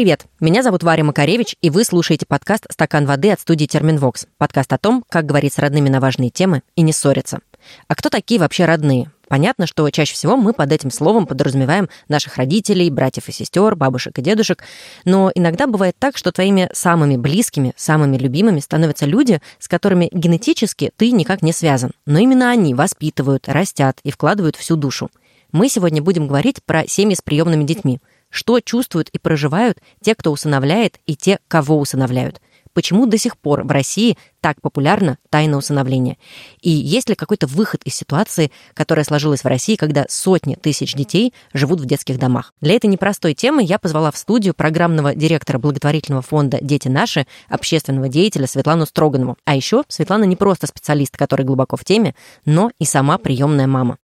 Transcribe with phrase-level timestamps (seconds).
[0.00, 0.32] Привет-привет!
[0.40, 4.28] Меня зовут Варя Макаревич, и вы слушаете подкаст «Стакан воды» от студии «Терминвокс».
[4.38, 7.40] Подкаст о том, как говорить с родными на важные темы и не ссориться.
[7.86, 9.10] А кто такие вообще родные?
[9.28, 14.18] Понятно, что чаще всего мы под этим словом подразумеваем наших родителей, братьев и сестер, бабушек
[14.18, 14.64] и дедушек,
[15.04, 20.92] но иногда бывает так, что твоими самыми близкими, самыми любимыми становятся люди, с которыми генетически
[20.96, 25.10] ты никак не связан, но именно они воспитывают, растят и вкладывают всю душу.
[25.52, 28.00] Мы сегодня будем говорить про семьи с приемными детьми.
[28.30, 32.40] Что чувствуют и проживают те, кто усыновляет, и те, кого усыновляют
[32.72, 36.16] почему до сих пор в России так популярна тайна усыновления?
[36.60, 41.34] И есть ли какой-то выход из ситуации, которая сложилась в России, когда сотни тысяч детей
[41.52, 42.54] живут в детских домах?
[42.60, 48.08] Для этой непростой темы я позвала в студию программного директора благотворительного фонда «Дети наши», общественного
[48.08, 49.36] деятеля Светлану Строганову.
[49.44, 52.14] А еще Светлана не просто специалист, который глубоко в теме,
[52.44, 53.98] но и сама приемная мама.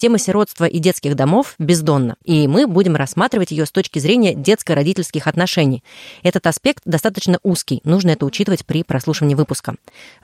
[0.00, 5.26] Тема сиротства и детских домов бездонна, и мы будем рассматривать ее с точки зрения детско-родительских
[5.26, 5.84] отношений.
[6.22, 9.74] Этот аспект достаточно узкий, нужно это учитывать при прослушивании выпуска.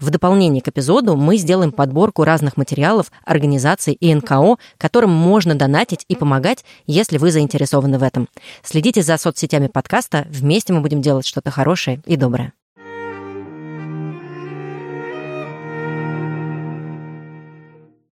[0.00, 6.06] В дополнение к эпизоду мы сделаем подборку разных материалов, организаций и НКО, которым можно донатить
[6.08, 8.30] и помогать, если вы заинтересованы в этом.
[8.62, 12.54] Следите за соцсетями подкаста, вместе мы будем делать что-то хорошее и доброе.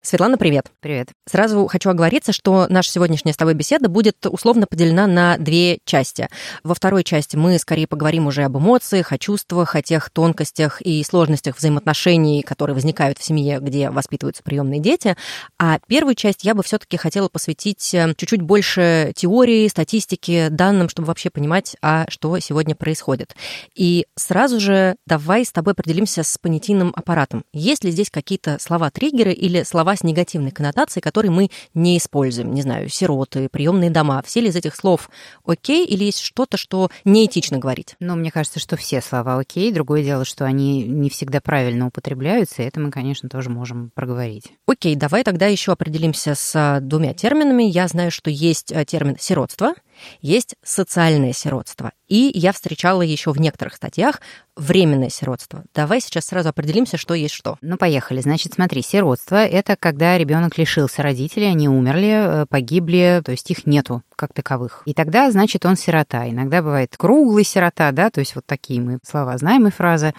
[0.07, 0.67] Светлана, привет.
[0.81, 1.09] Привет.
[1.27, 6.29] Сразу хочу оговориться, что наша сегодняшняя с тобой беседа будет условно поделена на две части.
[6.63, 11.03] Во второй части мы скорее поговорим уже об эмоциях, о чувствах, о тех тонкостях и
[11.05, 15.17] сложностях взаимоотношений, которые возникают в семье, где воспитываются приемные дети.
[15.59, 21.07] А первую часть я бы все-таки хотела посвятить э, чуть-чуть больше теории, статистики, данным, чтобы
[21.07, 23.35] вообще понимать, а что сегодня происходит.
[23.75, 27.47] И сразу же давай с тобой определимся с понятийным аппаратом.
[27.55, 32.53] Есть ли здесь какие-то слова-триггеры или слова с негативной коннотацией, которые мы не используем.
[32.53, 34.23] Не знаю, сироты, приемные дома.
[34.25, 35.11] Все ли из этих слов
[35.45, 37.97] окей или есть что-то, что неэтично говорить?
[38.01, 39.73] Ну, мне кажется, что все слова окей.
[39.73, 44.53] Другое дело, что они не всегда правильно употребляются, и это мы, конечно, тоже можем проговорить.
[44.67, 47.65] Окей, давай тогда еще определимся с а, двумя терминами.
[47.65, 49.75] Я знаю, что есть а, термин сиротство,
[50.21, 51.93] есть социальное сиротство.
[52.09, 54.21] И я встречала еще в некоторых статьях
[54.57, 55.65] временное сиротство.
[55.75, 57.57] Давай сейчас сразу определимся, что есть что.
[57.61, 58.21] Ну, поехали.
[58.21, 63.67] Значит, смотри, сиротство— это когда ребенок лишился родителей, они умерли, э, погибли, то есть их
[63.67, 64.83] нету как таковых.
[64.85, 66.29] И тогда, значит, он сирота.
[66.29, 70.15] Иногда бывает круглый сирота, да, то есть вот такие мы слова знаем и фразы.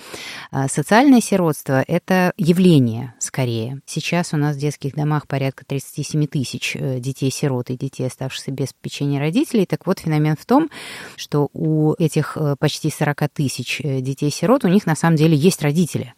[0.51, 3.81] А социальное сиротство— это явление, скорее.
[3.85, 8.73] Сейчас у нас в детских домах порядка 37 тысяч э, детей-сирот и детей, оставшихся без
[8.73, 9.65] попечения родителей.
[9.65, 10.69] Так вот, феномен в том,
[11.15, 15.61] что у этих э, почти 40 тысяч детей детей-сирот, у них на самом деле есть
[15.61, 16.13] родители.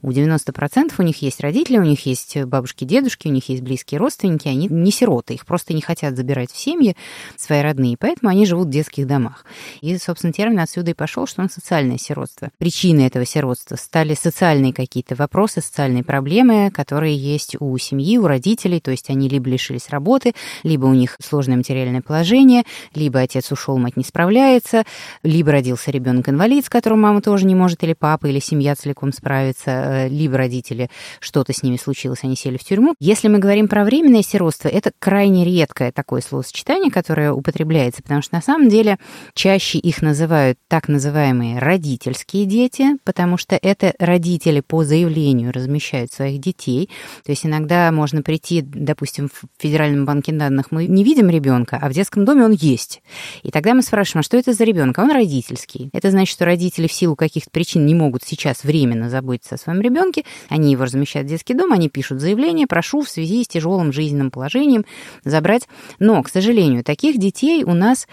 [0.00, 3.98] У 90% у них есть родители, у них есть бабушки, дедушки, у них есть близкие
[3.98, 6.96] родственники, они не сироты, их просто не хотят забирать в семьи
[7.36, 9.44] свои родные, поэтому они живут в детских домах.
[9.80, 12.50] И, собственно, термин отсюда и пошел, что он социальное сиротство.
[12.58, 18.80] Причиной этого сиротства стали социальные какие-то вопросы, социальные проблемы, которые есть у семьи, у родителей,
[18.80, 23.78] то есть они либо лишились работы, либо у них сложное материальное положение, либо отец ушел,
[23.78, 24.84] мать не справляется,
[25.22, 29.70] либо родился ребенок-инвалид, с которым мама тоже не может или папа, или семья целиком справиться,
[29.70, 30.90] э, либо родители,
[31.20, 32.94] что-то с ними случилось, они сели в тюрьму.
[33.00, 38.34] Если мы говорим про временное сиротство, это крайне редкое такое словосочетание, которое употребляется, потому что
[38.34, 38.98] на самом деле
[39.34, 46.40] чаще их называют так называемые родительские дети, потому что это родители по заявлению размещают своих
[46.40, 46.88] детей.
[47.24, 51.88] То есть иногда можно прийти, допустим, в Федеральном банке данных мы не видим ребенка, а
[51.88, 53.02] в детском доме он есть.
[53.42, 54.98] И тогда мы спрашиваем, а что это за ребенок?
[54.98, 55.90] А он родительский.
[55.92, 59.58] Это значит, что родители в силу каких каких-то причин не могут сейчас временно заботиться о
[59.58, 63.48] своем ребенке, они его размещают в детский дом, они пишут заявление, прошу в связи с
[63.48, 64.84] тяжелым жизненным положением
[65.24, 65.66] забрать.
[65.98, 68.06] Но, к сожалению, таких детей у нас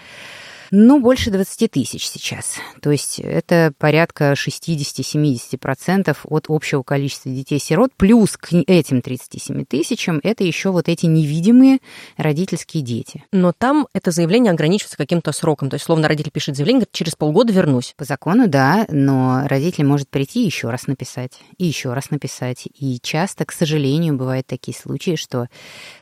[0.70, 2.56] ну, больше 20 тысяч сейчас.
[2.80, 7.92] То есть это порядка 60-70% от общего количества детей-сирот.
[7.96, 11.78] Плюс к этим 37 тысячам это еще вот эти невидимые
[12.16, 13.24] родительские дети.
[13.32, 15.70] Но там это заявление ограничивается каким-то сроком.
[15.70, 17.94] То есть, словно родитель пишет заявление, говорит, через полгода вернусь.
[17.96, 22.68] По закону, да, но родитель может прийти и еще раз написать, и еще раз написать.
[22.78, 25.48] И часто, к сожалению, бывают такие случаи, что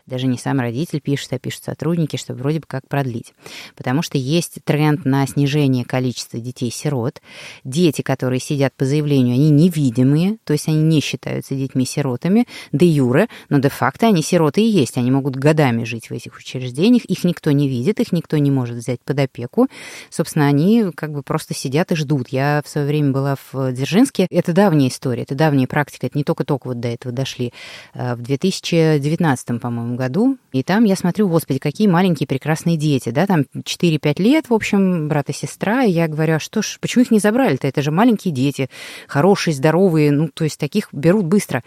[0.07, 3.33] даже не сам родитель пишет, а пишут сотрудники, чтобы вроде бы как продлить.
[3.77, 7.21] Потому что есть есть тренд на снижение количества детей-сирот.
[7.65, 13.29] Дети, которые сидят по заявлению, они невидимые, то есть они не считаются детьми-сиротами, де юре,
[13.49, 14.97] но де-факто они сироты и есть.
[14.97, 18.77] Они могут годами жить в этих учреждениях, их никто не видит, их никто не может
[18.77, 19.69] взять под опеку.
[20.11, 22.29] Собственно, они как бы просто сидят и ждут.
[22.29, 24.27] Я в свое время была в Дзержинске.
[24.31, 27.53] Это давняя история, это давняя практика, это не только-только вот до этого дошли.
[27.95, 33.27] Э, в 2019, по-моему, году, и там я смотрю, господи, какие маленькие прекрасные дети, да,
[33.27, 37.05] там 4-5 лет, в общем, брат и сестра, и я говорю, а что ж, почему
[37.05, 37.67] их не забрали-то?
[37.67, 38.69] Это же маленькие дети,
[39.07, 41.63] хорошие, здоровые, ну, то есть таких берут быстро.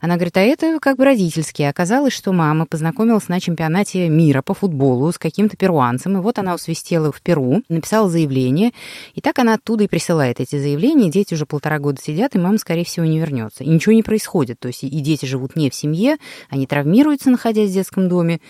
[0.00, 1.70] Она говорит, а это как бы родительские.
[1.70, 6.54] Оказалось, что мама познакомилась на чемпионате мира по футболу с каким-то перуанцем, и вот она
[6.54, 8.72] усвистела в Перу, написала заявление,
[9.14, 12.58] и так она оттуда и присылает эти заявления, дети уже полтора года сидят, и мама,
[12.58, 13.64] скорее всего, не вернется.
[13.64, 16.16] И ничего не происходит, то есть и дети живут не в семье,
[16.48, 18.40] они травмируются, находясь в детском доме,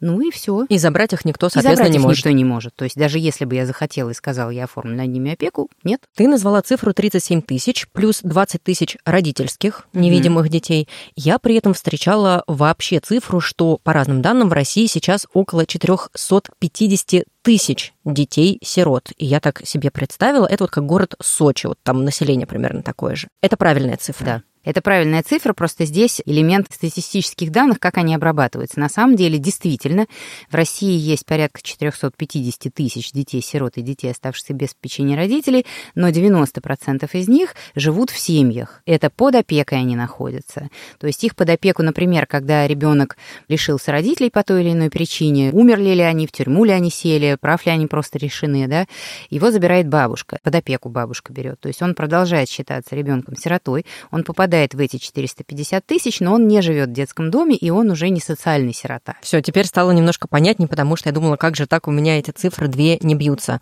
[0.00, 0.64] ну и все.
[0.68, 2.24] И забрать их никто, соответственно, не может.
[2.24, 2.74] никто не может.
[2.74, 6.00] То есть даже если бы я захотела и сказала, я оформлю над ними опеку, нет.
[6.16, 10.50] Ты назвала цифру 37 тысяч плюс 20 тысяч родительских невидимых mm-hmm.
[10.50, 10.88] детей.
[11.14, 17.24] Я при этом встречала вообще цифру, что по разным данным в России сейчас около 450
[17.42, 19.12] тысяч детей-сирот.
[19.16, 23.14] И я так себе представила, это вот как город Сочи, вот там население примерно такое
[23.14, 23.28] же.
[23.42, 24.24] Это правильная цифра.
[24.24, 24.42] Да.
[24.68, 28.78] Это правильная цифра, просто здесь элемент статистических данных, как они обрабатываются.
[28.78, 30.04] На самом деле, действительно,
[30.50, 37.08] в России есть порядка 450 тысяч детей-сирот и детей, оставшихся без печенья родителей, но 90%
[37.14, 38.82] из них живут в семьях.
[38.84, 40.68] Это под опекой они находятся.
[40.98, 43.16] То есть их под опеку, например, когда ребенок
[43.48, 47.38] лишился родителей по той или иной причине, умерли ли они, в тюрьму ли они сели,
[47.40, 48.84] прав ли они просто решены, да,
[49.30, 51.58] его забирает бабушка, под опеку бабушка берет.
[51.58, 56.48] То есть он продолжает считаться ребенком-сиротой, он попадает попадает в эти 450 тысяч, но он
[56.48, 59.14] не живет в детском доме, и он уже не социальный сирота.
[59.22, 62.30] Все, теперь стало немножко понятнее, потому что я думала, как же так у меня эти
[62.30, 63.60] цифры две не бьются.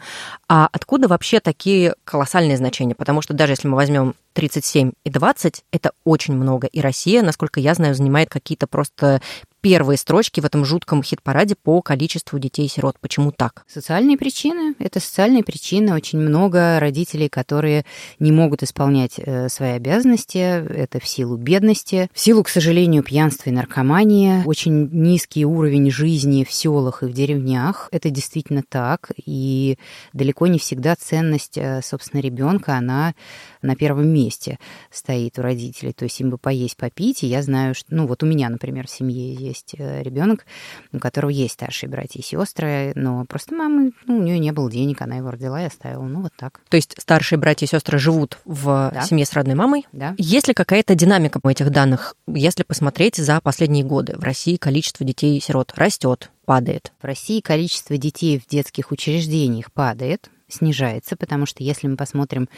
[0.49, 2.95] А откуда вообще такие колоссальные значения?
[2.95, 6.67] Потому что даже если мы возьмем 37 и 20– это очень много.
[6.67, 9.21] И Россия, насколько я знаю, занимает какие-то просто
[9.69, 13.01] первые строчки в этом жутком хит-параде по количеству детей-сирот.
[13.01, 13.65] Почему так?
[13.67, 14.77] Социальные причины.
[14.79, 15.93] Это социальные причины.
[15.93, 17.85] Очень много родителей, которые
[18.21, 20.39] не могут исполнять э, свои обязанности.
[20.39, 24.45] Это в силу бедности, в силу, к сожалению, пьянства и наркомании.
[24.45, 27.89] Очень низкий уровень жизни в селах и в деревнях.
[27.91, 29.11] Это действительно так.
[29.25, 29.79] И
[30.13, 33.17] далеко не всегда ценность, э, собственно, ребенка, она
[33.63, 34.61] на первом месте
[34.93, 35.93] стоит у родителей.
[35.93, 37.25] То есть им бы поесть, попить.
[37.25, 40.47] И я знаю, что, ну вот у меня, например, в семье есть э, ребенок,
[40.93, 44.71] у которого есть старшие братья и сестры, но просто мамы, ну, у нее не было
[44.71, 46.05] денег, она его родила и оставила.
[46.05, 46.61] Ну, вот так.
[46.69, 49.03] То есть старшие братья и сестры живут в да.
[49.03, 49.87] семье с родной мамой?
[49.93, 50.15] Да.
[50.19, 52.17] Есть ли какая-то динамика по этих данных?
[52.27, 56.93] Если посмотреть за последние годы, в России количество детей-сирот растет, падает?
[57.01, 62.49] В России количество детей в детских учреждениях падает, снижается, потому что если мы посмотрим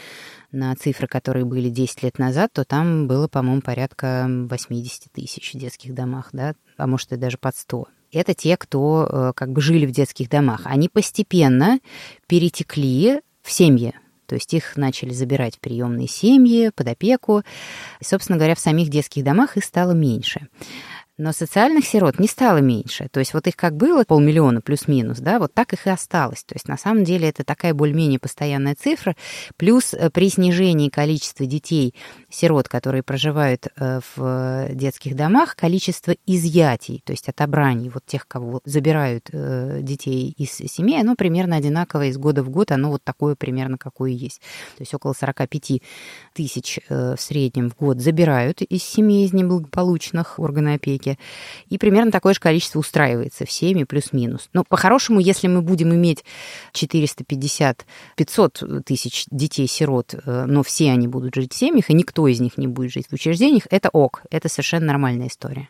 [0.51, 5.57] на цифры, которые были 10 лет назад, то там было, по-моему, порядка 80 тысяч в
[5.57, 9.61] детских домах, да, а может и даже под 100 это те, кто э, как бы
[9.61, 10.61] жили в детских домах.
[10.65, 11.79] Они постепенно
[12.27, 13.93] перетекли в семьи.
[14.25, 17.41] То есть их начали забирать в приемные семьи, под опеку.
[17.99, 20.47] И, собственно говоря, в самих детских домах их стало меньше.
[21.19, 23.09] Но социальных сирот не стало меньше.
[23.11, 26.45] То есть вот их как было полмиллиона плюс-минус, да, вот так их и осталось.
[26.45, 29.17] То есть на самом деле это такая более-менее постоянная цифра.
[29.57, 31.93] Плюс э, при снижении количества детей,
[32.29, 38.61] сирот, которые проживают э, в детских домах, количество изъятий, то есть отобраний, вот тех, кого
[38.63, 43.35] забирают э, детей из семей, оно примерно одинаковое из года в год, оно вот такое
[43.35, 44.39] примерно, какое есть.
[44.77, 45.81] То есть около 45
[46.33, 51.17] тысяч в среднем в год забирают из семей из неблагополучных органов опеки рынке.
[51.69, 54.49] И примерно такое же количество устраивается в семьи плюс-минус.
[54.53, 56.23] Но по-хорошему, если мы будем иметь
[56.73, 62.57] 450-500 тысяч детей-сирот, э, но все они будут жить в семьях, и никто из них
[62.57, 65.69] не будет жить в учреждениях, это ок, это совершенно нормальная история.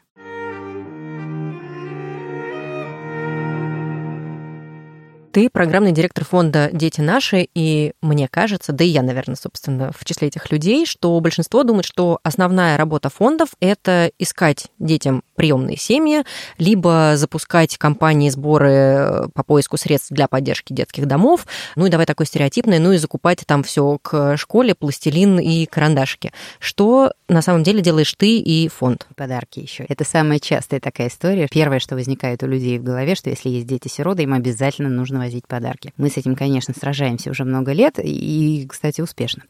[5.32, 10.04] Ты программный директор фонда «Дети наши», и мне кажется, да и я, наверное, собственно, в
[10.04, 16.26] числе этих людей, что большинство думает, что основная работа фондов– это искать детям приемные семьи,
[16.58, 22.06] либо запускать кампании сборы э, по поиску средств для поддержки детских домов, ну и давай
[22.06, 26.34] такой стереотипный, ну и закупать там все к школе, пластилин и карандашики.
[26.60, 29.08] Что на самом деле делаешь ты и фонд?
[29.16, 29.86] Подарки еще.
[29.88, 31.48] Это самая частая такая история.
[31.50, 35.48] Первое, что возникает у людей в голове, что если есть дети-сироты, им обязательно нужно возить
[35.48, 35.94] подарки.
[35.96, 39.44] Мы с этим, конечно, сражаемся уже много лет и, кстати, успешно.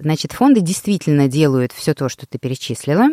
[0.00, 3.06] Значит, фонды действительно делают все то, что ты перечислила.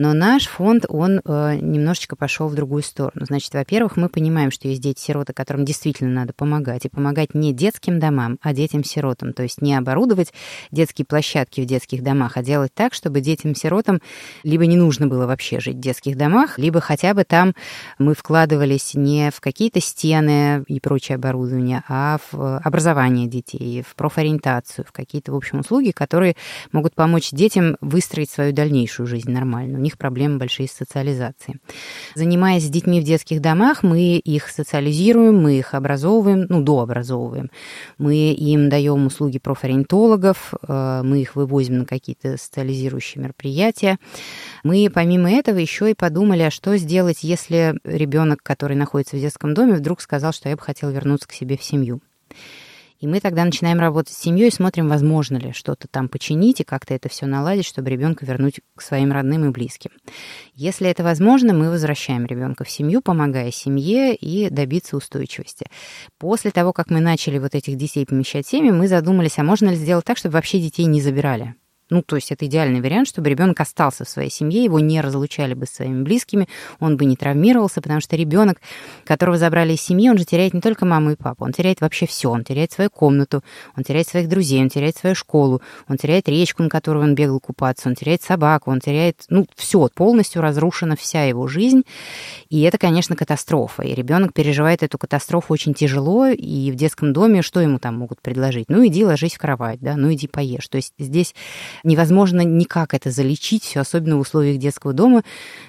[0.00, 3.26] Но наш фонд, он э, немножечко пошел в другую сторону.
[3.26, 6.86] Значит, во-первых, мы понимаем, что есть дети-сироты, которым действительно надо помогать.
[6.86, 9.34] И помогать не детским домам, а детям-сиротам.
[9.34, 10.32] То есть не оборудовать
[10.70, 14.00] детские площадки в детских домах, а делать так, чтобы детям-сиротам
[14.42, 17.54] либо не нужно было вообще жить в детских домах, либо хотя бы там
[17.98, 24.86] мы вкладывались не в какие-то стены и прочее оборудование, а в образование детей, в профориентацию,
[24.88, 26.36] в какие-то, в общем, услуги, которые
[26.72, 29.78] могут помочь детям выстроить свою дальнейшую жизнь нормально.
[29.78, 31.58] У них проблемы большие с социализацией.
[32.14, 37.50] Занимаясь с детьми в детских домах, мы их социализируем, мы их образовываем, ну, дообразовываем.
[37.98, 43.98] Мы им даем услуги профориентологов, э, мы их вывозим на какие-то социализирующие мероприятия.
[44.62, 49.54] Мы, помимо этого, еще и подумали, а что сделать, если ребенок, который находится в детском
[49.54, 52.00] доме, вдруг сказал, что я бы хотел вернуться к себе в семью.
[53.00, 56.92] И мы тогда начинаем работать с семьей смотрим, возможно ли что-то там починить и как-то
[56.92, 59.90] это все наладить, чтобы ребенка вернуть к своим родным и близким.
[60.54, 65.66] Если это возможно, мы возвращаем ребенка в семью, помогая семье и добиться устойчивости.
[66.18, 69.70] После того, как мы начали вот этих детей помещать в семьи, мы задумались, а можно
[69.70, 71.54] ли сделать так, чтобы вообще детей не забирали?
[71.90, 75.54] Ну, то есть это идеальный вариант, чтобы ребенок остался в своей семье, его не разлучали
[75.54, 78.60] бы с своими близкими, он бы не травмировался, потому что ребенок,
[79.04, 82.06] которого забрали из семьи, он же теряет не только маму и папу, он теряет вообще
[82.06, 82.30] все.
[82.30, 83.42] Он теряет свою комнату,
[83.76, 87.40] он теряет своих друзей, он теряет свою школу, он теряет речку, на которую он бегал
[87.40, 91.82] купаться, он теряет собаку, он теряет, ну, все, полностью разрушена вся его жизнь.
[92.48, 93.82] И это, конечно, катастрофа.
[93.82, 98.20] И ребенок переживает эту катастрофу очень тяжело, и в детском доме что ему там могут
[98.20, 98.66] предложить?
[98.68, 100.68] Ну, иди ложись в кровать, да, ну, иди поешь.
[100.68, 101.34] То есть здесь
[101.84, 105.22] невозможно никак это залечить, все особенно в условиях детского дома,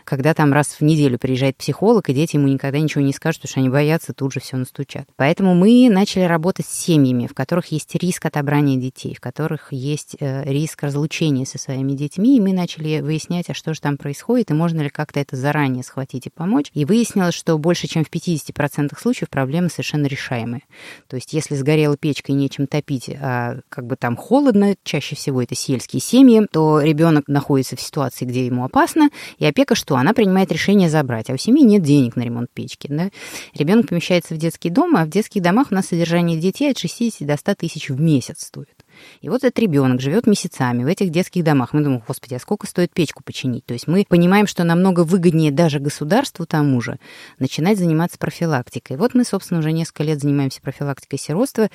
[0.04, 3.52] когда там раз в неделю приезжает психолог, и дети ему никогда ничего не скажут, потому
[3.52, 5.08] что они боятся, тут же все настучат.
[5.16, 10.16] Поэтому мы начали работать с семьями, в которых есть риск отобрания детей, в которых есть
[10.20, 14.52] э, риск разлучения со своими детьми, и мы начали выяснять, а что же там происходит,
[14.52, 16.72] и можно ли как-то это заранее схватить и помочь.
[16.74, 20.64] И выяснилось, что больше чем в 50% случаев проблемы совершенно решаемые.
[21.08, 25.42] То есть если сгорела печка и нечем топить, а как бы там холодно, чаще всего
[25.42, 29.96] это сельские семьи, то ребенок находится в ситуации, где ему опасно, и опека что?
[29.96, 32.88] Она принимает решение забрать, а у семьи нет денег на ремонт печки.
[32.90, 33.10] Да?
[33.54, 37.28] Ребенок помещается в детский дом, а в детских домах у нас содержание детей от 60
[37.28, 38.81] до 100 тысяч в месяц стоит.
[39.22, 41.74] И вот этот ребенок живет месяцами в этих детских домах.
[41.74, 43.66] Мы думаем, господи, а сколько стоит печку починить?
[43.66, 47.00] То есть мы понимаем, что намного выгоднее даже государству тому же
[47.40, 48.98] начинать заниматься профилактикой.
[48.98, 51.70] Вот мы, собственно, уже несколько лет занимаемся профилактикой сиротства,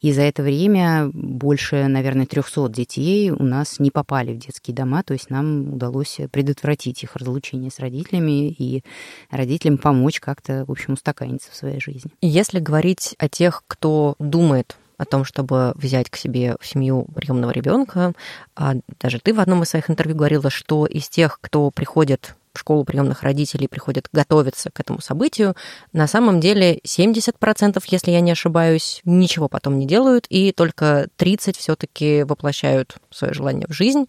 [0.00, 5.02] и за это время больше, наверное, 300 детей у нас не попали в детские дома,
[5.02, 8.82] то есть нам удалось предотвратить их разлучение с родителями и
[9.30, 12.10] родителям помочь как-то, в общем, устаканиться в своей жизни.
[12.20, 17.52] Если говорить о тех, кто думает о том, чтобы взять к себе в семью приемного
[17.52, 18.12] ребенка.
[18.54, 22.58] А даже ты в одном из своих интервью говорила, что из тех, кто приходит в
[22.58, 25.54] школу приемных родителей, приходят готовиться к этому событию,
[25.92, 31.56] на самом деле 70%, если я не ошибаюсь, ничего потом не делают, и только 30%
[31.56, 34.06] все-таки воплощают свое желание в жизнь.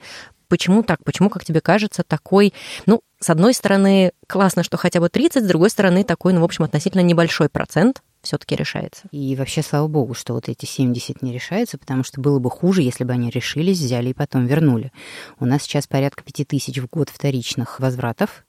[0.50, 1.01] Почему так?
[1.05, 2.53] Почему, как тебе кажется, такой,
[2.86, 6.43] ну, с одной стороны, классно, что хотя бы 30, с другой стороны, такой, ну, в
[6.43, 9.04] общем, относительно небольшой процент все-таки решается.
[9.12, 12.82] И вообще, слава богу, что вот эти 70 не решаются, потому что было бы хуже,
[12.82, 14.92] если бы они решились, взяли и потом вернули.
[15.40, 18.46] У нас сейчас порядка 5000 в год вторичных возвратов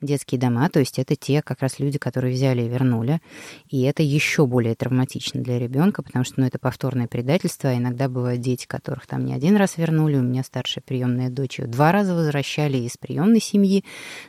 [0.00, 3.20] детские дома, то есть это те как раз люди, которые взяли и вернули.
[3.68, 7.76] И это еще более травматично для ребенка, потому что ну, это повторное предательство.
[7.76, 10.16] Иногда бывают дети, которых там не один раз вернули.
[10.16, 13.84] У меня старшая приемная дочь ее два раза возвращали из приемной семьи,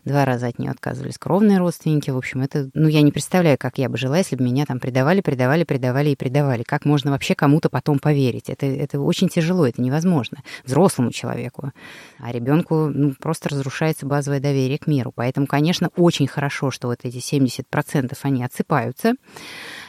[0.06, 2.10] два раза от нее отказывались кровные родственники.
[2.10, 4.80] В общем, это, ну, я не представляю, как я бы жила, если бы меня там
[4.80, 6.64] предавали, предавали, предавали и предавали.
[6.64, 8.50] Как можно вообще кому-то потом поверить?
[8.50, 11.72] Это, это очень тяжело, это невозможно взрослому человеку.
[12.20, 15.12] А ребенку ну, просто разрушается базовое доверие к миру.
[15.14, 19.14] Поэтому, конечно, очень хорошо, что вот эти 70% они отсыпаются.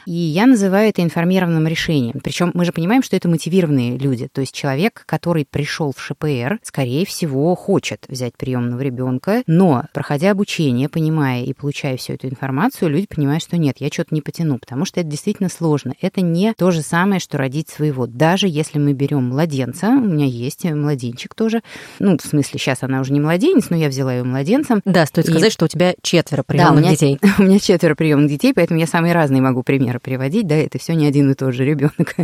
[0.08, 2.20] И я называю это информированным решением.
[2.24, 4.26] Причем мы же понимаем, что это мотивированные люди.
[4.32, 10.30] То есть человек, который пришел в ШПР, скорее всего, хочет взять приемного ребенка, но, проходя
[10.30, 14.58] обучение, понимая и получая всю эту информацию, люди понимают, что нет, я что-то не потяну,
[14.58, 15.92] потому что это действительно сложно.
[16.00, 18.06] Это не то же самое, что родить своего.
[18.06, 21.60] Даже если мы берем младенца, у меня есть младенчик тоже,
[21.98, 24.80] ну, в смысле, сейчас она уже не младенец, но я взяла ее младенцем.
[24.86, 25.32] Да, стоит и...
[25.32, 27.18] сказать, что у тебя четверо приемных да, у меня, детей.
[27.38, 30.78] У меня четверо приемных детей, поэтому я самые разные могу примеры примеры приводить, да, это
[30.78, 32.16] все не один и тот же ребенок.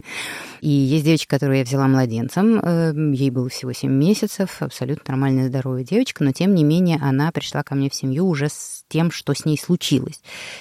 [0.61, 5.49] И есть девочка, которую я взяла младенцем, э, ей было всего 7 месяцев, абсолютно нормальная
[5.49, 9.11] здоровая девочка, но тем не менее она пришла ко мне в семью уже с тем,
[9.11, 10.21] что с ней случилось.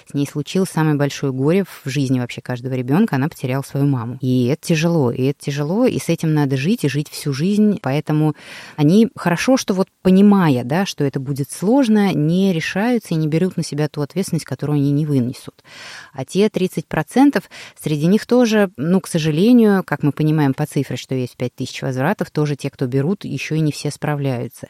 [0.09, 4.17] С ней случилось самое большое горе в жизни вообще каждого ребенка, она потеряла свою маму.
[4.21, 7.77] И это тяжело, и это тяжело, и с этим надо жить, и жить всю жизнь,
[7.79, 8.33] поэтому
[8.75, 13.55] они хорошо, что вот понимая, да, что это будет сложно, не решаются и не берут
[13.55, 15.63] на себя ту ответственность, которую они не вынесут.
[16.11, 17.43] А те 30%,
[17.79, 22.31] среди них тоже, ну, к сожалению, как мы понимаем по цифре, что есть 5000 возвратов,
[22.31, 24.69] тоже те, кто берут, еще и не все справляются.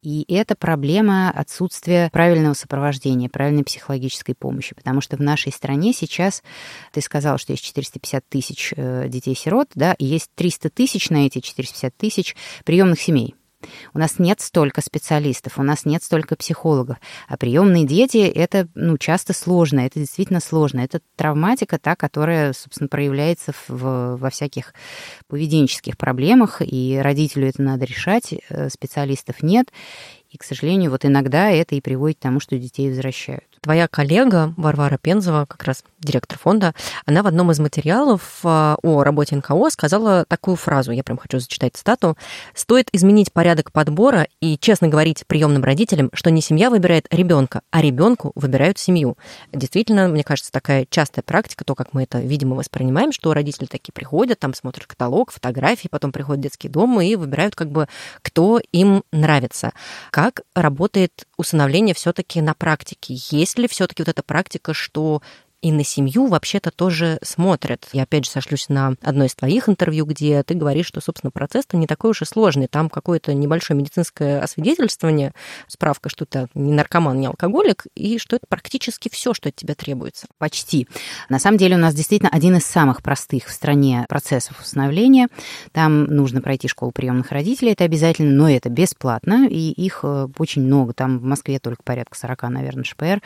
[0.00, 6.42] И это проблема отсутствия правильного сопровождения, правильной психологической помощи, потому что в нашей стране сейчас,
[6.92, 11.40] ты сказал, что есть 450 тысяч э, детей-сирот, да, и есть 300 тысяч на эти
[11.40, 13.34] 450 тысяч приемных семей.
[13.92, 16.98] У нас нет столько специалистов, у нас нет столько психологов.
[17.28, 20.80] А приемные дети это ну, часто сложно, это действительно сложно.
[20.80, 24.74] Это травматика, та, которая, собственно, проявляется в, во всяких
[25.28, 29.70] поведенческих проблемах, и родителю это надо решать, э, специалистов нет.
[30.30, 33.49] И, к сожалению, вот иногда это и приводит к тому, что детей возвращают.
[33.62, 36.74] Твоя коллега Варвара Пензова, как раз директор фонда,
[37.04, 41.40] она в одном из материалов а, о работе НКО сказала такую фразу, я прям хочу
[41.40, 42.16] зачитать цитату.
[42.54, 47.82] «Стоит изменить порядок подбора и честно говорить приемным родителям, что не семья выбирает ребенка, а
[47.82, 49.18] ребенку выбирают семью».
[49.52, 53.92] Действительно, мне кажется, такая частая практика, то, как мы это, видимо, воспринимаем, что родители такие
[53.92, 57.88] приходят, там смотрят каталог, фотографии, потом приходят в детский дом и выбирают как бы,
[58.22, 59.72] кто им нравится.
[60.10, 63.14] Как работает усыновление все-таки на практике?
[63.30, 65.22] Есть ли все-таки вот эта практика, что
[65.62, 67.88] и на семью вообще-то тоже смотрят.
[67.92, 71.76] Я опять же сошлюсь на одно из твоих интервью, где ты говоришь, что, собственно, процесс-то
[71.76, 72.66] не такой уж и сложный.
[72.66, 75.32] Там какое-то небольшое медицинское освидетельствование,
[75.66, 79.74] справка, что ты не наркоман, не алкоголик, и что это практически все, что от тебя
[79.74, 80.26] требуется.
[80.38, 80.88] Почти.
[81.28, 85.28] На самом деле у нас действительно один из самых простых в стране процессов установления.
[85.72, 90.62] Там нужно пройти школу приемных родителей, это обязательно, но это бесплатно, и их э, очень
[90.62, 90.94] много.
[90.94, 93.20] Там в Москве только порядка 40, наверное, ШПР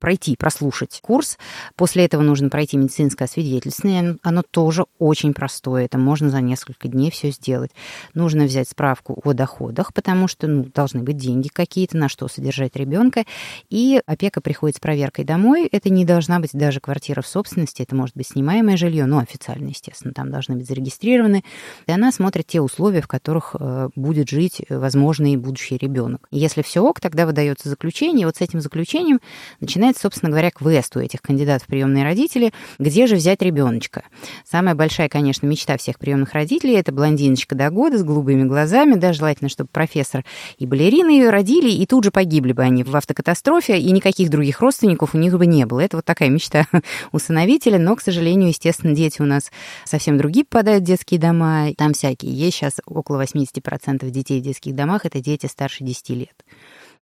[0.00, 1.38] пройти, прослушать курс.
[1.76, 4.16] После этого нужно пройти медицинское освидетельствование.
[4.22, 5.84] Оно тоже очень простое.
[5.84, 7.70] Это можно за несколько дней все сделать.
[8.14, 12.74] Нужно взять справку о доходах, потому что ну, должны быть деньги какие-то, на что содержать
[12.76, 13.24] ребенка.
[13.68, 15.68] И опека приходит с проверкой домой.
[15.70, 19.68] Это не должна быть даже квартира в собственности, это может быть снимаемое жилье, но официально,
[19.68, 21.44] естественно, там должны быть зарегистрированы.
[21.86, 26.26] И она смотрит те условия, в которых э, будет жить возможный будущий ребенок.
[26.30, 28.26] Если все ок, тогда выдается заключение.
[28.26, 29.20] Вот с этим заключением
[29.60, 34.04] начинает начинается, собственно говоря, квест у этих кандидатов приемные родители, где же взять ребеночка.
[34.48, 39.12] Самая большая, конечно, мечта всех приемных родителей это блондиночка до года с голубыми глазами, да,
[39.12, 40.24] желательно, чтобы профессор
[40.58, 44.60] и балерина ее родили, и тут же погибли бы они в автокатастрофе, и никаких других
[44.60, 45.80] родственников у них бы не было.
[45.80, 46.66] Это вот такая мечта
[47.12, 49.50] усыновителя, но, к сожалению, естественно, дети у нас
[49.84, 52.32] совсем другие попадают в детские дома, там всякие.
[52.32, 56.44] Есть сейчас около 80% детей в детских домах, это дети старше 10 лет.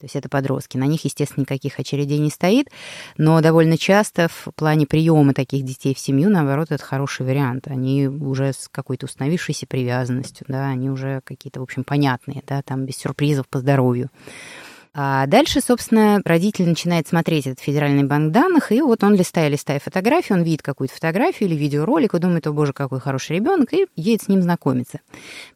[0.00, 0.76] То есть это подростки.
[0.76, 2.68] На них, естественно, никаких очередей не стоит,
[3.16, 7.66] но довольно часто в плане приема таких детей в семью, наоборот, это хороший вариант.
[7.66, 12.84] Они уже с какой-то установившейся привязанностью, да, они уже какие-то, в общем, понятные, да, там
[12.84, 14.08] без сюрпризов по здоровью.
[14.94, 19.80] А дальше, собственно, родитель начинает смотреть этот федеральный банк данных, и вот он, листая, листая
[19.80, 23.86] фотографию, он видит какую-то фотографию или видеоролик, и думает, о боже, какой хороший ребенок, и
[23.96, 25.00] едет с ним знакомиться.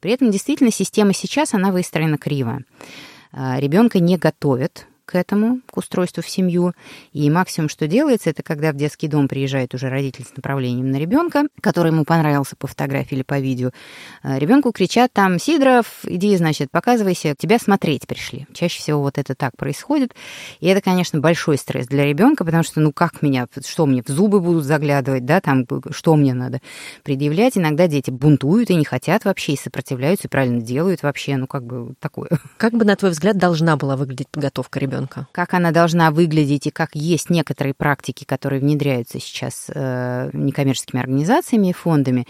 [0.00, 2.61] При этом, действительно, система сейчас, она выстроена криво.
[3.33, 6.73] Ребенка не готовят к этому, к устройству в семью.
[7.12, 10.97] И максимум, что делается, это когда в детский дом приезжает уже родитель с направлением на
[10.97, 13.71] ребенка, который ему понравился по фотографии или по видео.
[14.23, 18.47] А, Ребенку кричат там, Сидоров, иди, значит, показывайся, тебя смотреть пришли.
[18.53, 20.15] Чаще всего вот это так происходит.
[20.61, 24.09] И это, конечно, большой стресс для ребенка, потому что, ну, как меня, что мне в
[24.09, 26.61] зубы будут заглядывать, да, там, что мне надо
[27.03, 27.57] предъявлять.
[27.59, 31.65] Иногда дети бунтуют и не хотят вообще, и сопротивляются, и правильно делают вообще, ну, как
[31.65, 32.31] бы такое.
[32.57, 34.91] Как бы, на твой взгляд, должна была выглядеть подготовка ребенка?
[34.92, 35.26] Ребенка.
[35.33, 41.68] Как она должна выглядеть и как есть некоторые практики, которые внедряются сейчас э, некоммерческими организациями
[41.68, 42.26] и фондами,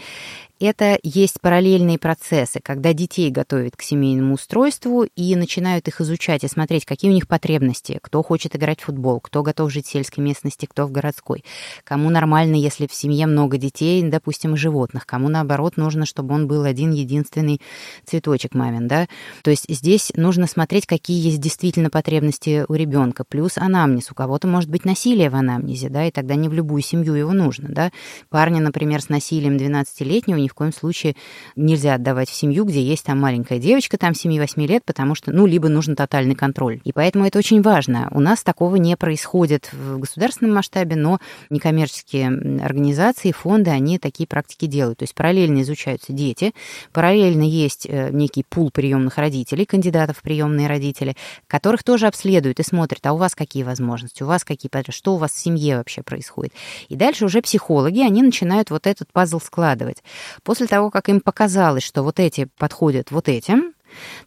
[0.63, 6.47] это есть параллельные процессы, когда детей готовят к семейному устройству и начинают их изучать и
[6.47, 10.23] смотреть, какие у них потребности, кто хочет играть в футбол, кто готов жить в сельской
[10.23, 11.43] местности, кто в городской,
[11.83, 16.63] кому нормально, если в семье много детей, допустим, животных, кому наоборот нужно, чтобы он был
[16.63, 17.61] один единственный
[18.05, 19.07] цветочек мамин, да.
[19.43, 24.11] То есть здесь нужно смотреть, какие есть действительно потребности у ребенка, плюс анамнез.
[24.11, 27.33] У кого-то может быть насилие в анамнезе, да, и тогда не в любую семью его
[27.33, 27.91] нужно, да.
[28.29, 31.15] Парни, например, с насилием 12-летнего, у них в коем случае
[31.55, 35.47] нельзя отдавать в семью, где есть там маленькая девочка, там 7-8 лет, потому что, ну,
[35.47, 36.79] либо нужен тотальный контроль.
[36.83, 38.07] И поэтому это очень важно.
[38.11, 42.27] У нас такого не происходит в государственном масштабе, но некоммерческие
[42.63, 44.99] организации, фонды, они такие практики делают.
[44.99, 46.53] То есть параллельно изучаются дети,
[46.91, 51.15] параллельно есть э, некий пул приемных родителей, кандидатов в приемные родители,
[51.47, 55.17] которых тоже обследуют и смотрят, а у вас какие возможности, у вас какие, что у
[55.17, 56.53] вас в семье вообще происходит.
[56.89, 60.03] И дальше уже психологи, они начинают вот этот пазл складывать.
[60.43, 63.73] После того, как им показалось, что вот эти подходят вот этим,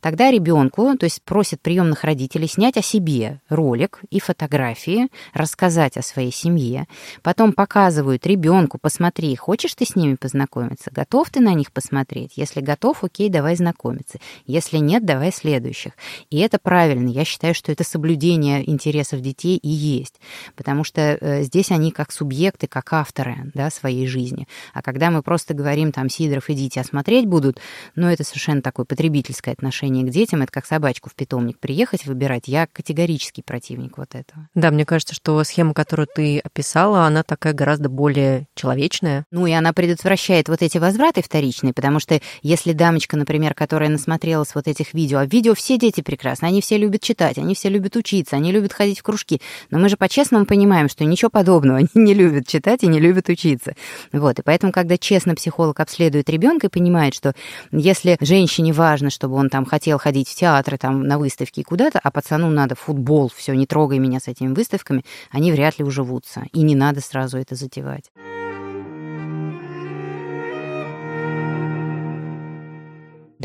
[0.00, 6.02] Тогда ребенку, то есть просят приемных родителей снять о себе ролик и фотографии, рассказать о
[6.02, 6.86] своей семье.
[7.22, 12.32] Потом показывают ребенку, посмотри, хочешь ты с ними познакомиться, готов ты на них посмотреть.
[12.36, 14.18] Если готов, окей, давай знакомиться.
[14.46, 15.92] Если нет, давай следующих.
[16.30, 17.08] И это правильно.
[17.08, 20.20] Я считаю, что это соблюдение интересов детей и есть.
[20.54, 24.46] Потому что э, здесь они как субъекты, как авторы да, своей жизни.
[24.72, 27.58] А когда мы просто говорим, там, Сидоров, идите, осмотреть будут,
[27.94, 32.46] ну, это совершенно такое потребительское отношение к детям, это как собачку в питомник приехать выбирать.
[32.46, 34.48] Я категорический противник вот этого.
[34.54, 39.24] Да, мне кажется, что схема, которую ты описала, она такая гораздо более человечная.
[39.30, 44.54] Ну и она предотвращает вот эти возвраты вторичные, потому что если дамочка, например, которая насмотрелась
[44.54, 47.68] вот этих видео, а в видео все дети прекрасны, они все любят читать, они все
[47.68, 49.40] любят учиться, они любят ходить в кружки,
[49.70, 53.28] но мы же по-честному понимаем, что ничего подобного, они не любят читать и не любят
[53.28, 53.74] учиться.
[54.12, 57.34] Вот, и поэтому, когда честно психолог обследует ребенка и понимает, что
[57.72, 61.62] если женщине важно, чтобы он он там хотел ходить в театры, там на выставки и
[61.62, 65.84] куда-то, а пацану надо футбол, все, не трогай меня с этими выставками, они вряд ли
[65.84, 66.42] уживутся.
[66.52, 68.10] И не надо сразу это затевать.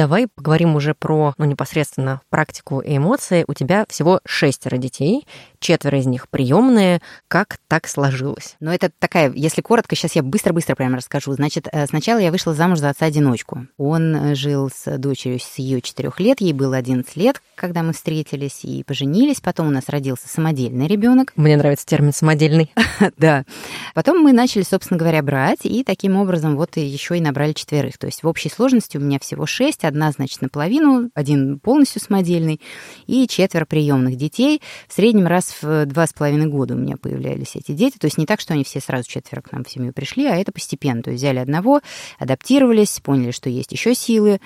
[0.01, 3.45] Давай поговорим уже про ну, непосредственно практику и эмоции.
[3.47, 5.27] У тебя всего шестеро детей,
[5.59, 7.03] четверо из них приемные.
[7.27, 8.55] Как так сложилось?
[8.59, 11.33] Ну, это такая, если коротко, сейчас я быстро-быстро прямо расскажу.
[11.33, 13.67] Значит, э, сначала я вышла замуж за отца-одиночку.
[13.77, 17.93] Он э, жил с дочерью с ее четырех лет, ей было 11 лет, когда мы
[17.93, 19.39] встретились и поженились.
[19.39, 21.31] Потом у нас родился самодельный ребенок.
[21.35, 22.71] Мне нравится термин самодельный.
[23.17, 23.45] Да.
[23.93, 27.97] Потом мы начали, собственно говоря, брать, и таким образом вот еще и набрали четверых.
[27.99, 32.01] То есть в общей сложности у меня всего шесть, есть одна, значит, наполовину, один полностью
[32.01, 32.59] самодельный,
[33.07, 34.61] и четверо приемных детей.
[34.87, 37.97] В среднем раз в два с половиной года у меня появлялись эти дети.
[37.97, 40.35] То есть не так, что они все сразу четверо к нам в семью пришли, а
[40.35, 41.03] это постепенно.
[41.03, 41.81] То есть взяли одного,
[42.17, 44.39] адаптировались, поняли, что есть еще силы,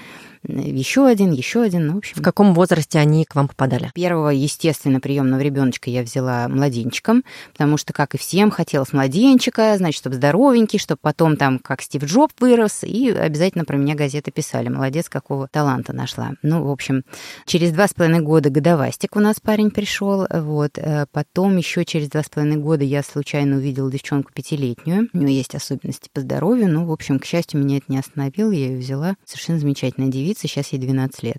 [0.47, 1.88] еще один, еще один.
[1.88, 2.17] Ну, в общем.
[2.17, 3.91] В каком возрасте они к вам попадали?
[3.93, 9.99] Первого, естественно, приемного ребеночка я взяла младенчиком, потому что, как и всем, хотелось младенчика, значит,
[9.99, 14.69] чтобы здоровенький, чтобы потом там, как Стив Джоб вырос, и обязательно про меня газеты писали.
[14.69, 16.31] Молодец, какого таланта нашла.
[16.41, 17.03] Ну, в общем,
[17.45, 20.77] через два с половиной года годовастик у нас парень пришел, вот.
[20.77, 25.10] Э, потом еще через два с половиной года я случайно увидела девчонку пятилетнюю.
[25.13, 26.69] У нее есть особенности по здоровью.
[26.69, 28.51] Ну, в общем, к счастью, меня это не остановило.
[28.51, 29.15] Я ее взяла.
[29.25, 31.38] Совершенно замечательная девица учиться, сейчас ей 12 лет.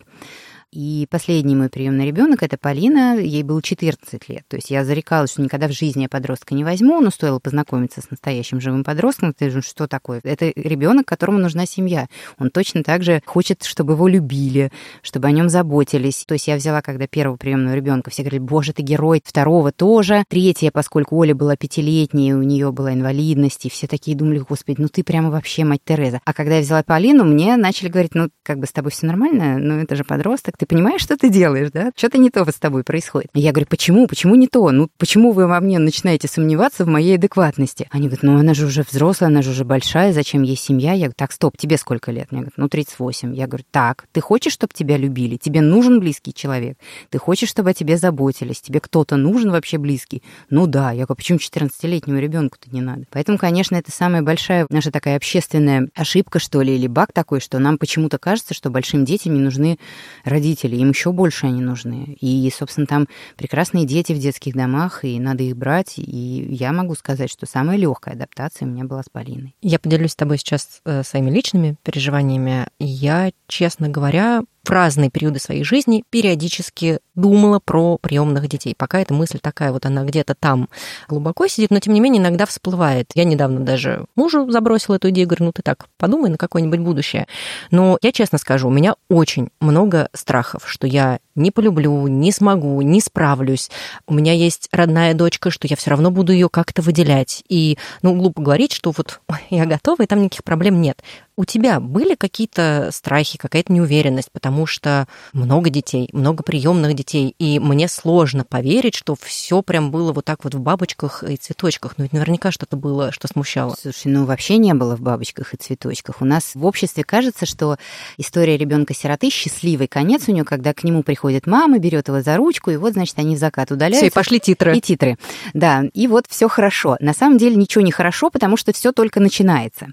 [0.76, 4.42] И последний мой приемный ребенок это Полина, ей было 14 лет.
[4.46, 8.02] То есть я зарекалась, что никогда в жизни я подростка не возьму, но стоило познакомиться
[8.02, 10.20] с настоящим живым подростком, ты же что такое?
[10.22, 12.08] Это ребенок, которому нужна семья.
[12.38, 16.26] Он точно так же хочет, чтобы его любили, чтобы о нем заботились.
[16.26, 20.24] То есть я взяла, когда первого приемного ребенка, все говорили, боже, ты герой, второго тоже.
[20.28, 24.88] Третья, поскольку Оля была пятилетней, у нее была инвалидность, и все такие думали, господи, ну
[24.88, 26.20] ты прямо вообще мать Тереза.
[26.26, 29.56] А когда я взяла Полину, мне начали говорить, ну как бы с тобой все нормально,
[29.56, 31.92] но это же подросток, ты ты понимаешь, что ты делаешь, да?
[31.94, 33.30] Что-то не то с тобой происходит.
[33.34, 34.06] я говорю, почему?
[34.06, 34.70] Почему не то?
[34.70, 37.88] Ну, почему вы во мне начинаете сомневаться в моей адекватности?
[37.90, 40.92] Они говорят, ну, она же уже взрослая, она же уже большая, зачем ей семья?
[40.92, 42.32] Я говорю, так, стоп, тебе сколько лет?
[42.32, 43.34] Мне говорят, ну, 38.
[43.34, 45.36] Я говорю, так, ты хочешь, чтобы тебя любили?
[45.36, 46.78] Тебе нужен близкий человек?
[47.10, 48.60] Ты хочешь, чтобы о тебе заботились?
[48.60, 50.22] Тебе кто-то нужен вообще близкий?
[50.50, 50.90] Ну, да.
[50.90, 53.04] Я говорю, почему 14-летнему ребенку-то не надо?
[53.10, 57.58] Поэтому, конечно, это самая большая наша такая общественная ошибка, что ли, или баг такой, что
[57.58, 59.78] нам почему-то кажется, что большим детям не нужны
[60.24, 62.16] родители родителей, им еще больше они нужны.
[62.20, 65.94] И, собственно, там прекрасные дети в детских домах, и надо их брать.
[65.98, 69.54] И я могу сказать, что самая легкая адаптация у меня была с Полиной.
[69.62, 72.66] Я поделюсь с тобой сейчас э, своими личными переживаниями.
[72.78, 78.74] Я, честно говоря, в разные периоды своей жизни периодически думала про приемных детей.
[78.76, 80.68] Пока эта мысль такая вот, она где-то там
[81.08, 83.10] глубоко сидит, но тем не менее иногда всплывает.
[83.14, 87.26] Я недавно даже мужу забросила эту идею, говорю, ну ты так подумай на какое-нибудь будущее.
[87.70, 92.80] Но я честно скажу, у меня очень много страхов, что я не полюблю, не смогу,
[92.82, 93.70] не справлюсь.
[94.06, 97.44] У меня есть родная дочка, что я все равно буду ее как-то выделять.
[97.48, 101.02] И, ну, глупо говорить, что вот я готова, и там никаких проблем нет.
[101.36, 107.58] У тебя были какие-то страхи, какая-то неуверенность, потому что много детей, много приемных детей, и
[107.58, 111.98] мне сложно поверить, что все прям было вот так вот в бабочках и цветочках.
[111.98, 113.76] Но ведь наверняка что-то было, что смущало.
[113.78, 116.22] Слушай, ну вообще не было в бабочках и цветочках.
[116.22, 117.76] У нас в обществе кажется, что
[118.16, 122.70] история ребенка-сироты счастливый конец у нее, когда к нему приходит мама, берет его за ручку,
[122.70, 124.06] и вот, значит, они в закат удаляются.
[124.06, 124.76] Все, и пошли титры.
[124.76, 125.18] И титры.
[125.52, 126.96] Да, и вот все хорошо.
[127.00, 129.88] На самом деле ничего не хорошо, потому что все только начинается.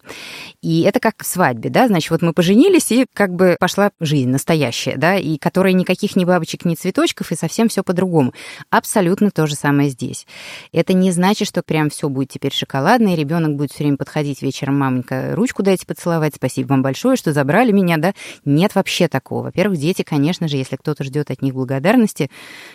[0.62, 4.96] И это как свадьбе, да, значит, вот мы поженились, и как бы пошла жизнь настоящая,
[4.98, 8.34] да, и которая никаких ни бабочек, ни цветочков, и совсем все по-другому.
[8.70, 10.26] Абсолютно то же самое здесь.
[10.72, 14.42] Это не значит, что прям все будет теперь шоколадно, и ребенок будет все время подходить
[14.42, 18.14] вечером, маменька, ручку дайте поцеловать, спасибо вам большое, что забрали меня, да.
[18.46, 19.44] Нет вообще такого.
[19.44, 22.30] Во-первых, дети, конечно же, если кто-то ждет от них благодарности,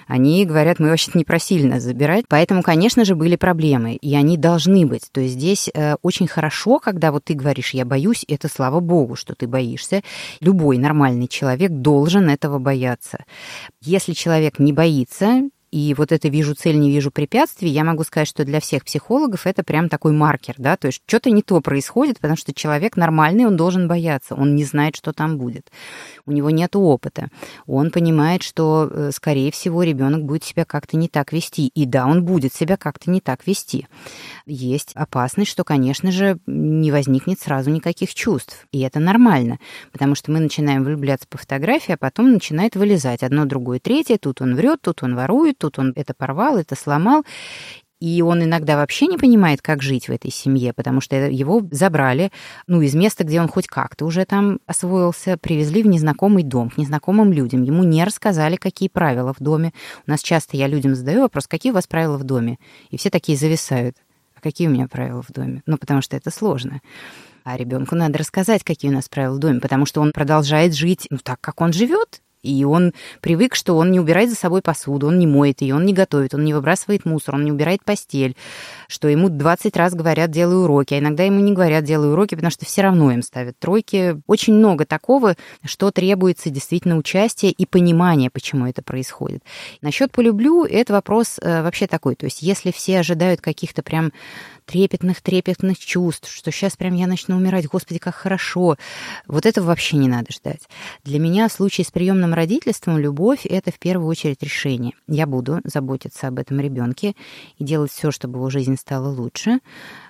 [0.07, 2.25] они говорят, мы вообще не просили нас забирать.
[2.29, 5.05] Поэтому, конечно же, были проблемы, и они должны быть.
[5.13, 9.17] То есть здесь э, очень хорошо, когда вот ты говоришь, я боюсь, это слава богу,
[9.17, 10.03] что ты боишься.
[10.41, 13.25] Любой нормальный человек должен этого бояться.
[13.81, 18.29] Если человек не боится, и вот это вижу цель, не вижу препятствий, я могу сказать,
[18.29, 22.19] что для всех психологов это прям такой маркер, да, то есть что-то не то происходит,
[22.19, 25.71] потому что человек нормальный, он должен бояться, он не знает, что там будет,
[26.27, 27.29] у него нет опыта,
[27.67, 32.07] он понимает, что, э, скорее всего, ребенок будет себя как-то не так вести, и да,
[32.07, 33.87] он будет себя как-то не так вести.
[34.47, 39.59] Есть опасность, что, конечно же, не возникнет сразу никаких чувств, и это нормально,
[39.93, 44.41] потому что мы начинаем влюбляться по фотографии, а потом начинает вылезать одно, другое, третье, тут
[44.41, 47.25] он врет, тут он ворует, тут он это порвал, это сломал.
[48.01, 52.31] И он иногда вообще не понимает, как жить в этой семье, потому что его забрали,
[52.69, 56.79] ну, из места, где он хоть как-то уже там освоился, привезли в незнакомый дом, к
[56.79, 57.65] незнакомым людям.
[57.65, 59.73] Ему не рассказали, какие правила в доме.
[60.07, 62.59] У нас часто я людям задаю вопрос, какие у вас правила в доме?
[62.91, 63.97] И все такие зависают.
[64.37, 65.63] А какие у меня правила в доме?
[65.67, 66.81] Ну, потому что это сложно.
[67.43, 71.09] А ребенку надо рассказать, какие у нас правила в доме, потому что он продолжает жить
[71.11, 72.21] ну, так, как он живет.
[72.43, 75.85] И он привык, что он не убирает за собой посуду, он не моет ее, он
[75.85, 78.37] не готовит, он не выбрасывает мусор, он не убирает постель,
[78.89, 82.51] что ему 20 раз говорят «делай уроки», а иногда ему не говорят «делай уроки», потому
[82.51, 84.21] что все равно им ставят тройки.
[84.27, 89.43] Очень много такого, что требуется действительно участия и понимания, почему это происходит.
[89.83, 92.15] Насчет «полюблю»— это вопрос э, вообще такой.
[92.15, 94.13] То есть если все ожидают каких-то прям
[94.69, 98.77] трепетных-трепетных чувств, что сейчас прям я начну умирать, господи, как хорошо.
[99.27, 100.69] Вот этого вообще не надо ждать.
[101.05, 104.93] Для меня в случае с приемным родительством любовь— это в первую очередь решение.
[105.07, 107.15] Я буду заботиться об этом ребенке
[107.59, 109.61] и делать все, чтобы его жизнь стала лучше,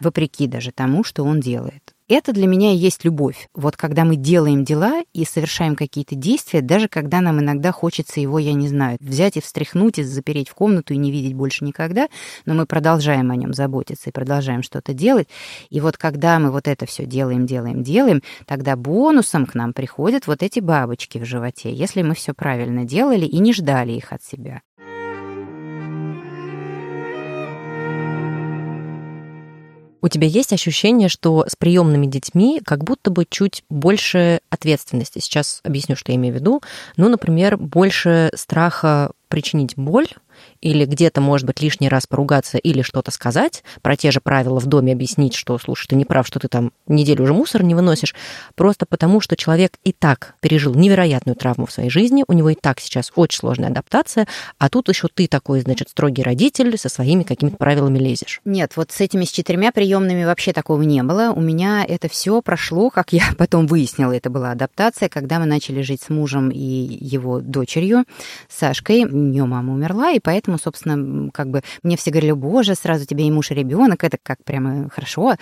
[0.01, 1.95] вопреки даже тому, что он делает.
[2.09, 3.49] Это для меня и есть любовь.
[3.55, 8.39] Вот когда мы делаем дела и совершаем какие-то действия, даже когда нам иногда хочется его,
[8.39, 12.09] я не знаю, взять и встряхнуть, и запереть в комнату и не видеть больше никогда,
[12.47, 15.29] но мы продолжаем о нем заботиться и продолжаем что-то делать.
[15.69, 20.27] И вот когда мы вот это все делаем, делаем, делаем, тогда бонусом к нам приходят
[20.27, 24.23] вот эти бабочки в животе, если мы все правильно делали и не ждали их от
[24.23, 24.63] себя.
[30.01, 35.19] У тебя есть ощущение, что с приемными детьми как будто бы чуть больше ответственности.
[35.19, 36.63] Сейчас объясню, что я имею в виду.
[36.97, 40.09] Ну, например, больше страха причинить боль
[40.61, 44.67] или где-то, может быть, лишний раз поругаться или что-то сказать, про те же правила в
[44.67, 48.15] доме объяснить, что, слушай, ты не прав, что ты там неделю уже мусор не выносишь,
[48.55, 52.55] просто потому, что человек и так пережил невероятную травму в своей жизни, у него и
[52.55, 54.27] так сейчас очень сложная адаптация,
[54.59, 58.41] а тут еще ты такой, значит, строгий родитель со своими какими-то правилами лезешь.
[58.45, 61.33] Нет, вот с этими с четырьмя приемными вообще такого не было.
[61.35, 65.83] У меня это все прошло, как я потом выяснила, это была адаптация, когда мы начали
[65.83, 68.05] жить с мужем и его дочерью
[68.49, 69.05] Сашкой.
[69.05, 73.27] У нее мама умерла, и поэтому собственно, как бы мне все говорили, боже, сразу тебе
[73.27, 75.37] и муж, и ребенок, это как прямо хорошо.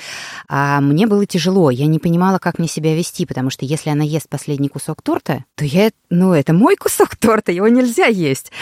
[0.48, 4.04] А мне было тяжело, я не понимала, как мне себя вести, потому что если она
[4.04, 8.52] ест последний кусок торта, то я, ну, это мой кусок торта, его нельзя есть.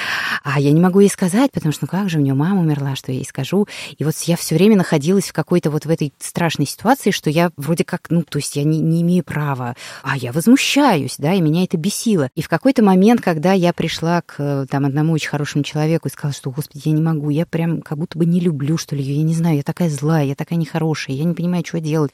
[0.43, 2.97] А я не могу ей сказать, потому что, ну как же, у нее мама умерла,
[2.97, 3.69] что я ей скажу.
[3.99, 7.51] И вот я все время находилась в какой-то вот в этой страшной ситуации, что я
[7.59, 11.43] вроде как, ну, то есть я не, не имею права, а я возмущаюсь, да, и
[11.43, 12.31] меня это бесило.
[12.35, 16.51] И в какой-то момент, когда я пришла к там одному очень хорошему человеку сказала, что,
[16.51, 19.35] господи, я не могу, я прям как будто бы не люблю, что ли, я не
[19.35, 22.13] знаю, я такая злая, я такая нехорошая, я не понимаю, что делать.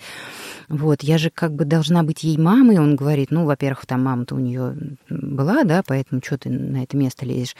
[0.68, 4.34] Вот, я же как бы должна быть ей мамой, он говорит, ну, во-первых, там мама-то
[4.34, 4.74] у нее
[5.08, 7.56] была, да, поэтому что ты на это место лезешь.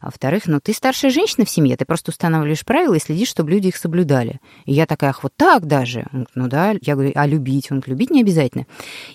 [0.00, 3.50] А во-вторых, ну, ты старшая женщина в семье, ты просто устанавливаешь правила и следишь, чтобы
[3.50, 4.40] люди их соблюдали.
[4.64, 6.06] И я такая, ах, вот так даже?
[6.34, 7.70] Ну да, я говорю, а любить?
[7.70, 8.66] Он любить не обязательно.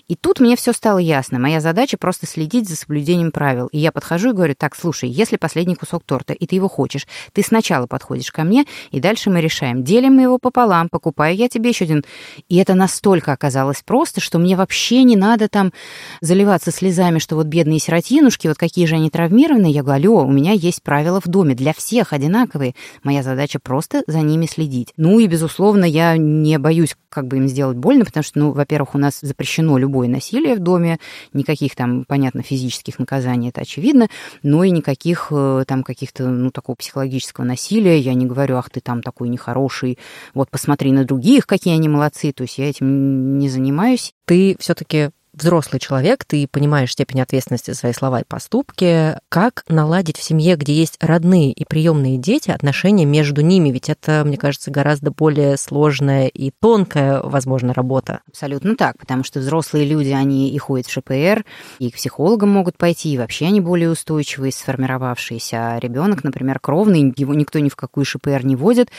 [0.08, 1.38] И тут мне все стало ясно.
[1.38, 3.66] Моя задача просто следить за соблюдением правил.
[3.68, 7.06] И я подхожу и говорю, так, слушай, если последний кусок торта, и ты его хочешь.
[7.32, 11.48] Ты сначала подходишь ко мне, и дальше мы решаем, делим мы его пополам, покупаю я
[11.48, 12.04] тебе еще один.
[12.48, 15.72] И это настолько оказалось просто, что мне вообще не надо там
[16.20, 19.72] заливаться слезами, что вот бедные сиротинушки, вот какие же они травмированные.
[19.72, 22.74] Я говорю, алло, у меня есть правила в доме, для всех одинаковые.
[23.02, 24.92] Моя задача просто за ними следить.
[24.96, 28.94] Ну и, безусловно, я не боюсь как бы им сделать больно, потому что, ну, во-первых,
[28.94, 30.98] у нас запрещено любое насилие в доме,
[31.32, 34.08] никаких там, понятно, физических наказаний, это очевидно,
[34.42, 37.98] но и никаких э, там каких-то, ну, такого психологического насилия.
[37.98, 39.98] Я не говорю, ах, ты там такой нехороший,
[40.34, 42.32] вот посмотри на других, какие они молодцы.
[42.32, 44.12] То есть я этим не занимаюсь.
[44.26, 49.16] Ты все-таки взрослый человек, ты понимаешь степень ответственности за свои слова и поступки.
[49.28, 53.70] Как наладить в семье, где есть родные и приемные дети, отношения между ними?
[53.70, 58.20] Ведь это, мне кажется, гораздо более сложная и тонкая, возможно, работа.
[58.28, 61.44] Абсолютно так, потому что взрослые люди, они и ходят в ШПР,
[61.78, 65.74] и к психологам могут пойти, и вообще они более устойчивые, сформировавшиеся.
[65.74, 68.90] А ребенок, например, кровный, его никто ни в какую ШПР не водит,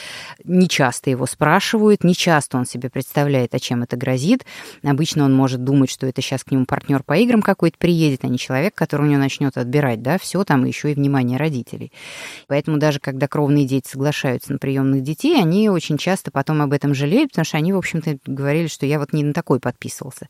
[0.44, 4.46] не часто его спрашивают, не часто он себе представляет, о чем это грозит.
[4.84, 8.28] Обычно он может думать, что это сейчас к нему партнер по играм какой-то приедет, а
[8.28, 11.92] не человек, который у него начнет отбирать, да, все там еще и внимание родителей.
[12.48, 16.94] Поэтому даже когда кровные дети соглашаются на приемных детей, они очень часто потом об этом
[16.94, 20.28] жалеют, потому что они, в общем-то, говорили, что я вот не на такой подписывался.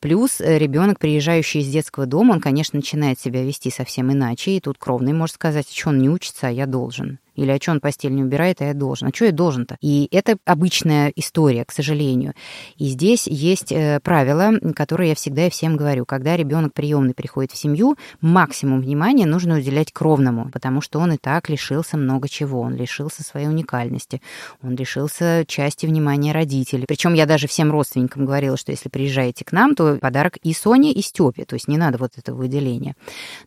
[0.00, 4.60] Плюс э, ребенок, приезжающий из детского дома, он, конечно, начинает себя вести совсем иначе, и
[4.60, 7.18] тут кровный может сказать, что он не учится, а я должен.
[7.34, 9.08] Или а что он постель не убирает, а я должен.
[9.08, 9.76] А что я должен-то?
[9.80, 12.34] И это обычная история, к сожалению.
[12.76, 16.04] И здесь есть э, правила, которые я всегда и всем говорю.
[16.04, 21.16] Когда ребенок приемный приходит в семью, максимум внимания нужно уделять кровному, потому что он и
[21.16, 22.60] так лишился много чего.
[22.60, 24.20] Он лишился своей уникальности,
[24.62, 26.84] он лишился части внимания родителей.
[26.86, 30.92] Причем я даже всем родственникам говорила, что если приезжаете к нам, то подарок и Соне,
[30.92, 31.44] и Степе.
[31.44, 32.94] То есть не надо вот этого выделения.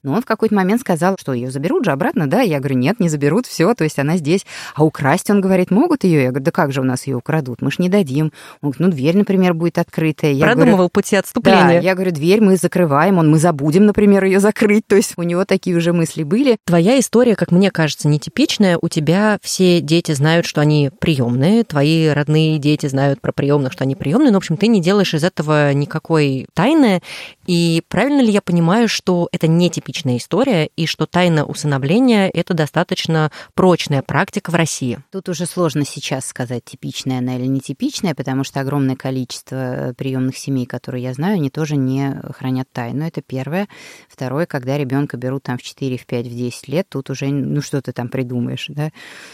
[0.04, 2.42] Но он в какой-то момент сказал, что ее заберут же обратно, да?
[2.42, 4.46] Я говорю, нет, не заберут, все, то есть она здесь.
[4.74, 6.24] А украсть, он говорит, могут ее?
[6.24, 7.62] Я говорю, да как же у нас ее украдут?
[7.62, 8.32] Мы ж не дадим.
[8.62, 10.32] Он говорит, ну, дверь, например, будет открытая.
[10.32, 11.80] Я Продумывал говорю, пути отступления.
[11.80, 14.88] Да, я говорю, дверь мы закрываем, он, мы забудем, например, ее закрыть.
[14.88, 16.58] То есть у него такие уже мысли были.
[16.66, 18.78] Твоя история, как мне кажется, нетипичная.
[18.82, 23.84] У тебя все дети знают, что они приемные, твои родные дети знают про приемных, что
[23.84, 24.32] они приемные.
[24.32, 27.02] Но, в общем, ты не делаешь из этого никакой тайны.
[27.46, 33.32] И правильно ли я понимаю, что это нетипичная история, и что тайна усыновления— это достаточно
[33.54, 35.00] прочная практика в России?
[35.12, 40.66] Тут уже сложно сейчас сказать, типичная она или нетипичная, потому что огромное количество приемных семей,
[40.66, 43.06] которые я знаю, они тоже не хранят тайну.
[43.06, 43.68] Это первое.
[44.10, 47.62] Второе, когда ребенка берут там в 4, в 5, в 10 лет, тут уже, ну
[47.62, 48.90] что ты там придумаешь, да?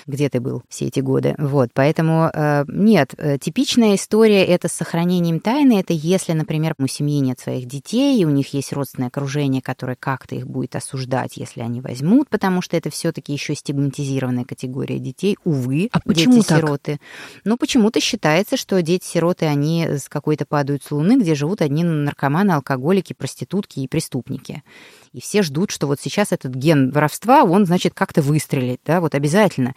[0.05, 1.35] Где ты был все эти годы?
[1.37, 6.87] Вот, поэтому э, нет, э, типичная история это с сохранением тайны, это если, например, у
[6.87, 11.37] семьи нет своих детей, и у них есть родственное окружение, которое как-то их будет осуждать,
[11.37, 16.99] если они возьмут, потому что это все-таки еще стигматизированная категория детей, увы, а дети-сироты.
[17.43, 22.51] Ну, почему-то считается, что дети-сироты, они с какой-то падают с луны, где живут одни наркоманы,
[22.51, 24.63] алкоголики, проститутки и преступники
[25.13, 29.15] и все ждут, что вот сейчас этот ген воровства, он, значит, как-то выстрелит, да, вот
[29.15, 29.73] обязательно.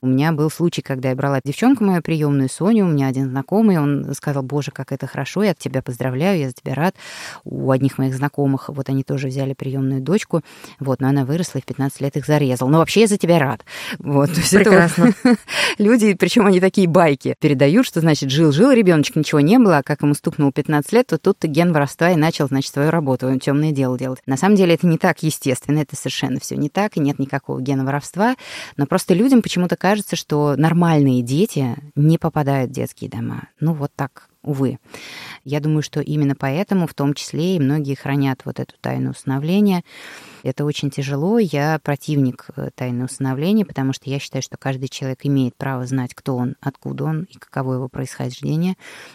[0.00, 3.78] У меня был случай, когда я брала девчонку мою приемную Соню, у меня один знакомый,
[3.78, 6.96] он сказал, боже, как это хорошо, я тебя поздравляю, я за тебя рад.
[7.44, 10.42] У одних моих знакомых, вот они тоже взяли приемную дочку,
[10.80, 12.68] вот, но она выросла и в 15 лет их зарезал.
[12.68, 13.64] Но вообще я за тебя рад.
[14.00, 15.12] Вот, то есть Прекрасно.
[15.22, 15.38] Вот,
[15.78, 20.02] люди, причем они такие байки передают, что, значит, жил-жил ребеночек, ничего не было, а как
[20.02, 23.70] ему стукнул 15 лет, то тут ген воровства и начал, значит, свою работу, он темное
[23.70, 24.20] дело делать.
[24.26, 27.60] На самом деле это не так естественно, это совершенно все не так, и нет никакого
[27.60, 28.36] гена воровства,
[28.76, 33.48] но просто людям почему-то кажется, что нормальные дети не попадают в детские дома.
[33.60, 34.78] Ну, вот так увы.
[35.44, 39.82] Я думаю, что именно поэтому в том числе и многие хранят вот эту тайну усыновления.
[40.42, 41.38] Это очень тяжело.
[41.38, 46.14] Я противник э, тайны усыновления, потому что я считаю, что каждый человек имеет право знать,
[46.14, 48.74] кто он, откуда он и каково его происхождение,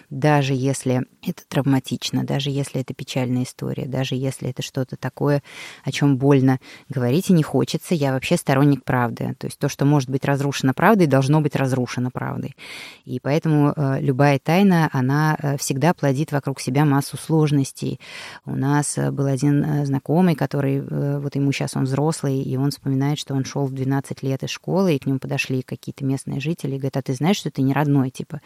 [0.10, 5.44] даже если это травматично, даже если это печальная история, даже если это что-то такое,
[5.84, 6.60] о чем больно
[6.90, 7.94] говорить и не хочется.
[7.94, 9.36] Я вообще сторонник правды.
[9.38, 12.56] То есть то, что может быть разрушено правдой, должно быть разрушено правдой.
[13.04, 18.00] И поэтому э, любая тайна, она э, всегда плодит вокруг себя массу сложностей.
[18.46, 20.82] У нас был один знакомый, который
[21.20, 24.50] вот ему сейчас он взрослый, и он вспоминает, что он шел в 12 лет из
[24.50, 27.62] школы, и к нему подошли какие-то местные жители и говорят, а ты знаешь, что ты
[27.62, 28.42] не родной, типа.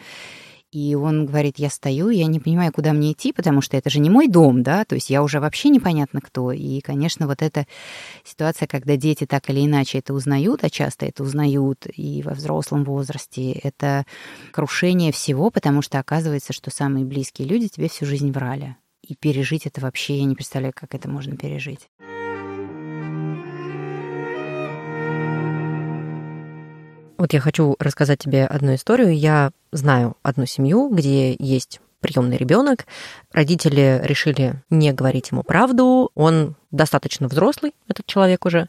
[0.72, 4.00] И он говорит, я стою, я не понимаю, куда мне идти, потому что это же
[4.00, 6.50] не мой дом, да, то есть я уже вообще непонятно кто.
[6.50, 7.66] И, конечно, вот эта
[8.24, 12.84] ситуация, когда дети так или иначе это узнают, а часто это узнают и во взрослом
[12.84, 14.06] возрасте, это
[14.50, 18.76] крушение всего, потому что оказывается, что самые близкие люди тебе всю жизнь врали.
[19.06, 21.88] И пережить это вообще, я не представляю, как это можно пережить.
[27.22, 29.16] Вот я хочу рассказать тебе одну историю.
[29.16, 32.84] Я знаю одну семью, где есть приемный ребенок.
[33.32, 36.10] Родители решили не говорить ему правду.
[36.16, 38.68] Он достаточно взрослый, этот человек уже.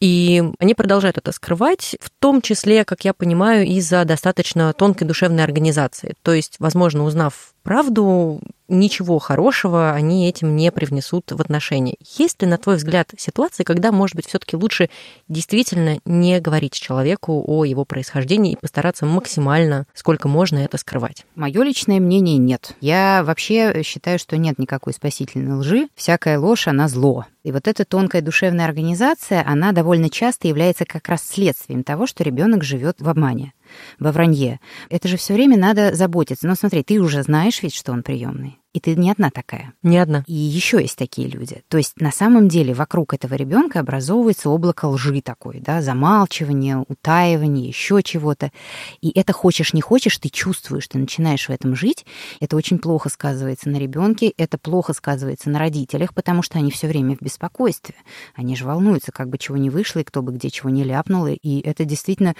[0.00, 5.44] И они продолжают это скрывать, в том числе, как я понимаю, из-за достаточно тонкой душевной
[5.44, 6.14] организации.
[6.22, 11.96] То есть, возможно, узнав правду, ничего хорошего они этим не привнесут в отношения.
[12.18, 14.90] Есть ли, на твой взгляд, ситуации, когда, может быть, все-таки лучше
[15.28, 21.24] действительно не говорить человеку о его происхождении и постараться максимально, сколько можно, это скрывать?
[21.34, 22.74] Мое личное мнение нет.
[22.80, 25.88] Я вообще считаю, что нет никакой спасительной лжи.
[25.94, 27.26] Всякая ложь, она зло.
[27.42, 32.22] И вот эта тонкая душевная организация, она довольно часто является как раз следствием того, что
[32.22, 33.52] ребенок живет в обмане
[33.98, 34.60] во вранье.
[34.90, 36.46] Это же все время надо заботиться.
[36.46, 38.57] Но смотри, ты уже знаешь ведь, что он приемный.
[38.78, 39.74] И ты не одна такая.
[39.82, 40.22] Не одна.
[40.28, 41.62] И еще есть такие люди.
[41.66, 47.66] То есть на самом деле вокруг этого ребенка образовывается облако лжи такой, да, замалчивание, утаивание,
[47.66, 48.52] еще чего-то.
[49.00, 52.06] И это хочешь не хочешь, ты чувствуешь, ты начинаешь в этом жить.
[52.38, 56.86] Это очень плохо сказывается на ребенке, это плохо сказывается на родителях, потому что они все
[56.86, 57.96] время в беспокойстве.
[58.36, 61.26] Они же волнуются, как бы чего не вышло, и кто бы где чего не ляпнул.
[61.26, 62.36] И это действительно,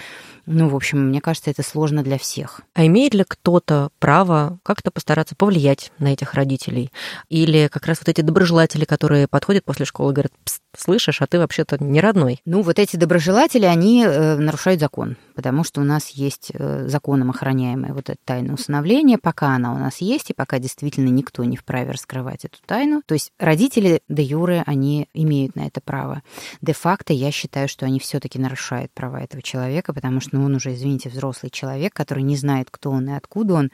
[0.47, 2.61] ну, в общем, мне кажется, это сложно для всех.
[2.75, 6.93] А имеет ли кто-то право как-то постараться повлиять на этих родителей.
[7.29, 10.33] Или как раз вот эти доброжелатели, которые подходят после школы и говорят,
[10.77, 12.41] слышишь, а ты вообще-то не родной.
[12.45, 17.31] Ну, вот эти доброжелатели, они э, нарушают закон, потому что у нас есть э, законом
[17.31, 21.57] охраняемое вот это тайное усыновление, пока она у нас есть, и пока действительно никто не
[21.57, 23.03] вправе раскрывать эту тайну.
[23.07, 26.23] То есть родители де юре, они имеют на это право.
[26.61, 30.55] Де-факто я считаю, что они все таки нарушают права этого человека, потому что ну, он
[30.55, 33.71] уже, извините, взрослый человек, который не знает, кто он и откуда он.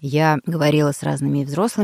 [0.00, 1.79] Я говорила с разными взрослыми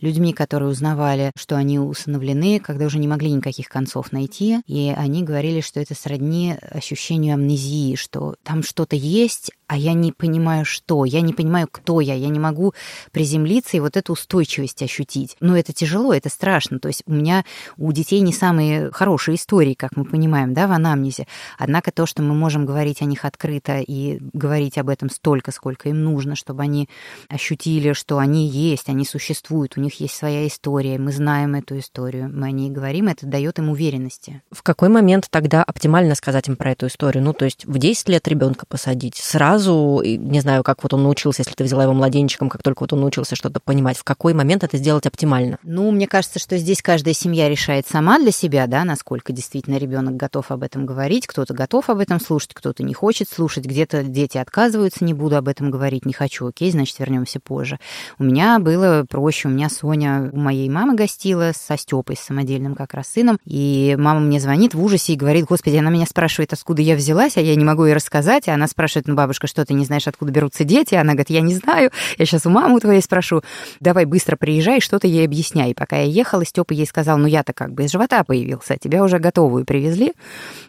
[0.00, 5.22] людьми, которые узнавали, что они усыновлены, когда уже не могли никаких концов найти, и они
[5.22, 11.04] говорили, что это сродни ощущению амнезии, что там что-то есть, а я не понимаю, что,
[11.04, 12.72] я не понимаю, кто я, я не могу
[13.12, 15.36] приземлиться и вот эту устойчивость ощутить.
[15.40, 16.78] Но это тяжело, это страшно.
[16.78, 17.44] То есть у меня
[17.76, 21.26] у детей не самые хорошие истории, как мы понимаем, да, в анамнезе.
[21.58, 25.90] Однако то, что мы можем говорить о них открыто и говорить об этом столько, сколько
[25.90, 26.88] им нужно, чтобы они
[27.28, 29.37] ощутили, что они есть, они существуют,
[29.76, 33.58] у них есть своя история, мы знаем эту историю, мы о ней говорим, это дает
[33.58, 34.42] им уверенности.
[34.50, 37.22] В какой момент тогда оптимально сказать им про эту историю?
[37.24, 41.42] Ну, то есть в 10 лет ребенка посадить, сразу не знаю, как вот он научился,
[41.42, 44.64] если ты взяла его младенчиком, как только вот он научился что-то понимать, в какой момент
[44.64, 45.58] это сделать оптимально?
[45.62, 50.16] Ну, мне кажется, что здесь каждая семья решает сама для себя, да, насколько действительно ребенок
[50.16, 54.38] готов об этом говорить, кто-то готов об этом слушать, кто-то не хочет слушать, где-то дети
[54.38, 57.78] отказываются, не буду об этом говорить, не хочу, окей, значит, вернемся позже.
[58.18, 62.74] У меня было проще, у меня Соня у моей мамы гостила со Степой, с самодельным
[62.74, 66.54] как раз сыном, и мама мне звонит в ужасе и говорит, господи, она меня спрашивает,
[66.54, 69.66] откуда я взялась, а я не могу ей рассказать, а она спрашивает, ну, бабушка, что
[69.66, 70.94] ты не знаешь, откуда берутся дети?
[70.94, 73.42] Она говорит, я не знаю, я сейчас у мамы твоей спрошу,
[73.80, 75.72] давай быстро приезжай, что-то ей объясняй.
[75.72, 78.78] И пока я ехала, Степа ей сказал, ну я-то как бы из живота появился, а
[78.78, 80.14] тебя уже готовую привезли,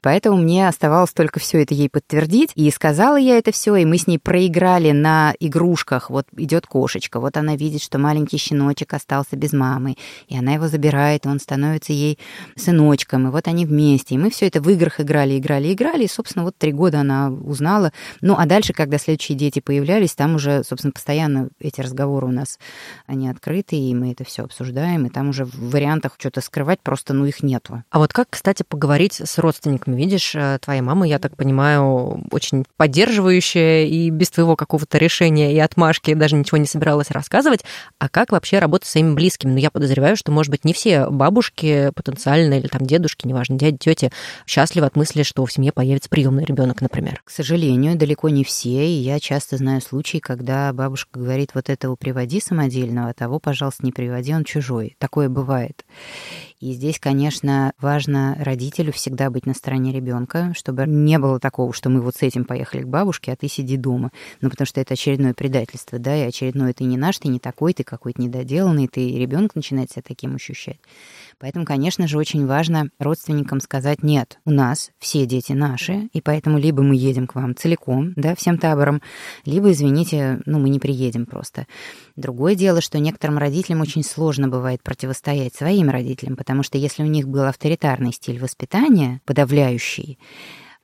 [0.01, 2.51] поэтому мне оставалось только все это ей подтвердить.
[2.55, 6.09] И сказала я это все, и мы с ней проиграли на игрушках.
[6.09, 9.95] Вот идет кошечка, вот она видит, что маленький щеночек остался без мамы,
[10.27, 12.17] и она его забирает, и он становится ей
[12.55, 14.15] сыночком, и вот они вместе.
[14.15, 17.29] И мы все это в играх играли, играли, играли, и, собственно, вот три года она
[17.29, 17.91] узнала.
[18.21, 22.59] Ну, а дальше, когда следующие дети появлялись, там уже, собственно, постоянно эти разговоры у нас,
[23.07, 27.13] они открыты, и мы это все обсуждаем, и там уже в вариантах что-то скрывать просто,
[27.13, 27.83] ну, их нету.
[27.89, 29.95] А вот как, кстати, поговорить с родственниками?
[29.95, 35.59] Видишь, э, твоя мама, я так понимаю, очень поддерживающая и без твоего какого-то решения и
[35.59, 37.63] отмашки даже ничего не собиралась рассказывать.
[37.97, 39.51] А как вообще работать с своими близкими?
[39.51, 43.77] Ну, я подозреваю, что, может быть, не все бабушки потенциально или там дедушки, неважно, дяди,
[43.77, 44.11] тети,
[44.47, 47.21] счастливы от мысли, что в семье появится приемный ребенок, например.
[47.25, 51.95] К сожалению, далеко не все, и я часто знаю случаи, когда бабушка говорит, вот этого
[51.95, 54.95] приводи самодельного, а того, пожалуйста, не приводи, он чужой.
[54.99, 55.85] Такое бывает.
[56.59, 61.89] И здесь, конечно, важно родителю всегда быть на стороне ребенка, чтобы не было такого, что
[61.89, 64.11] мы вот с этим поехали к бабушке, а ты сиди дома.
[64.41, 67.73] Ну, потому что это очередное предательство, да, и очередное ты не наш, ты не такой,
[67.73, 70.79] ты какой-то недоделанный, ты ребенок начинает себя таким ощущать.
[71.39, 76.57] Поэтому, конечно же, очень важно родственникам сказать «нет, у нас все дети наши, и поэтому
[76.59, 79.01] либо мы едем к вам целиком, да, всем табором,
[79.45, 81.65] либо, извините, ну, мы не приедем просто».
[82.17, 87.07] Другое дело, что некоторым родителям очень сложно бывает противостоять своим родителям, потому что если у
[87.07, 90.19] них был авторитарный стиль воспитания, подавляющий,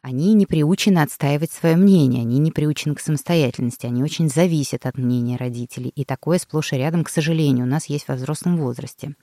[0.02, 5.00] они не приучены отстаивать свое мнение, они не приучены к самостоятельности, они очень зависят от
[5.00, 5.92] мнения родителей.
[5.96, 9.16] И такое сплошь и рядом, к сожалению, у нас есть во взрослом возрасте.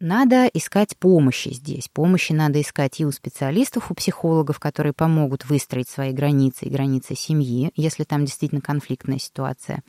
[0.00, 1.88] Надо искать помощи здесь.
[1.88, 7.16] Помощи надо искать и у специалистов, у психологов, которые помогут выстроить свои границы и границы
[7.16, 9.82] семьи, если там действительно конфликтная ситуация.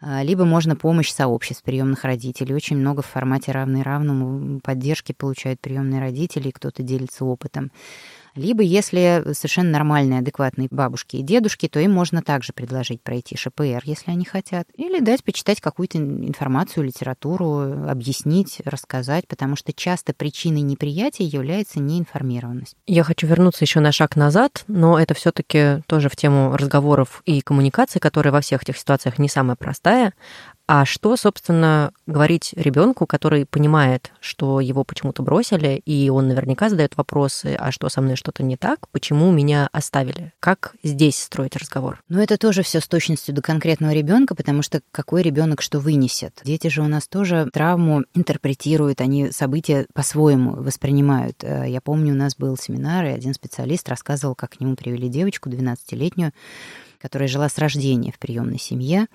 [0.00, 2.56] А, либо можно помощь сообществ приемных родителей.
[2.56, 7.70] Очень много в формате равный равному поддержки получают приемные родители, и кто-то делится опытом.
[8.36, 13.82] Либо, если совершенно нормальные, адекватные бабушки и дедушки, то им можно также предложить пройти ШПР,
[13.84, 14.68] если они хотят.
[14.76, 22.76] Или дать почитать какую-то информацию, литературу, объяснить, рассказать, потому что часто причиной неприятия является неинформированность.
[22.86, 27.40] Я хочу вернуться еще на шаг назад, но это все-таки тоже в тему разговоров и
[27.40, 30.12] коммуникации, которая во всех этих ситуациях не самая простая.
[30.68, 36.96] А что, собственно, говорить ребенку, который понимает, что его почему-то бросили, и он наверняка задает
[36.96, 40.32] вопросы, а что со мной что-то не так, почему меня оставили?
[40.40, 42.02] Как здесь строить разговор?
[42.08, 46.40] Ну, это тоже все с точностью до конкретного ребенка, потому что какой ребенок что вынесет.
[46.44, 51.44] Дети же у нас тоже травму интерпретируют, они события по-своему воспринимают.
[51.44, 55.08] Э, я помню, у нас был семинар, и один специалист рассказывал, как к нему привели
[55.08, 56.32] девочку 12-летнюю,
[57.00, 59.06] которая жила с рождения в приемной семье.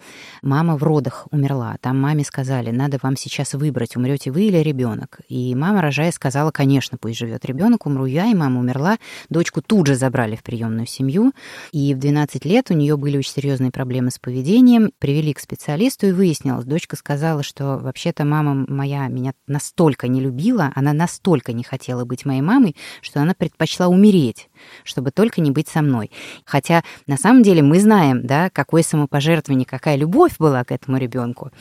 [0.41, 1.75] Мама в родах умерла.
[1.81, 5.19] Там маме сказали, надо вам сейчас выбрать, умрете вы или ребенок.
[5.27, 8.97] И мама, рожая, сказала, конечно, пусть живет ребенок, умру я, и мама умерла.
[9.29, 11.33] Дочку тут же забрали в приемную семью.
[11.71, 14.91] И в 12 лет у нее были очень серьезные проблемы с поведением.
[14.99, 20.71] Привели к специалисту и выяснилось, дочка сказала, что вообще-то мама моя меня настолько не любила,
[20.75, 24.49] она настолько не хотела быть моей мамой, что она предпочла умереть,
[24.83, 26.11] чтобы только не быть со мной.
[26.45, 31.51] Хотя на самом деле мы знаем, да, какое самопожертвование, какая любовь была к этому ребенку.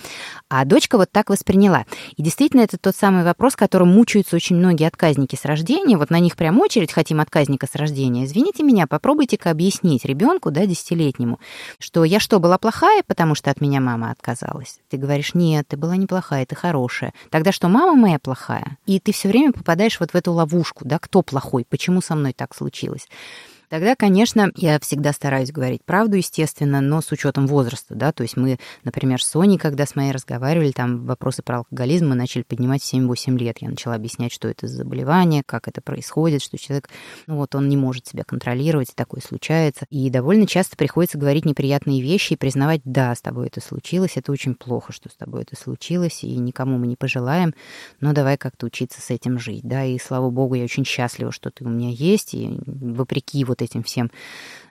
[0.48, 1.86] А дочка вот так восприняла.
[2.16, 5.96] И действительно, это тот самый вопрос, которым мучаются очень многие отказники с рождения.
[5.96, 8.24] Вот на них прям очередь хотим отказника с рождения.
[8.24, 11.38] Извините меня, попробуйте-ка объяснить ребенку, да, десятилетнему,
[11.78, 14.80] что я что, была плохая, потому что от меня мама отказалась?
[14.88, 17.12] Ты говоришь, нет, ты была неплохая, ты хорошая.
[17.30, 18.78] Тогда что, мама моя плохая?
[18.86, 22.32] И ты все время попадаешь вот в эту ловушку, да, кто плохой, почему со мной
[22.32, 22.89] так случилось?
[22.90, 23.08] случилось.
[23.70, 28.36] Тогда, конечно, я всегда стараюсь говорить правду, естественно, но с учетом возраста, да, то есть
[28.36, 32.82] мы, например, с Соней, когда с моей разговаривали, там вопросы про алкоголизм мы начали поднимать
[32.82, 33.58] в 7-8 лет.
[33.60, 36.90] Я начала объяснять, что это за заболевание, как это происходит, что человек,
[37.28, 39.86] ну вот он не может себя контролировать, и такое случается.
[39.88, 44.32] И довольно часто приходится говорить неприятные вещи и признавать, да, с тобой это случилось, это
[44.32, 47.54] очень плохо, что с тобой это случилось, и никому мы не пожелаем,
[48.00, 51.52] но давай как-то учиться с этим жить, да, и слава богу, я очень счастлива, что
[51.52, 54.10] ты у меня есть, и вопреки вот этим всем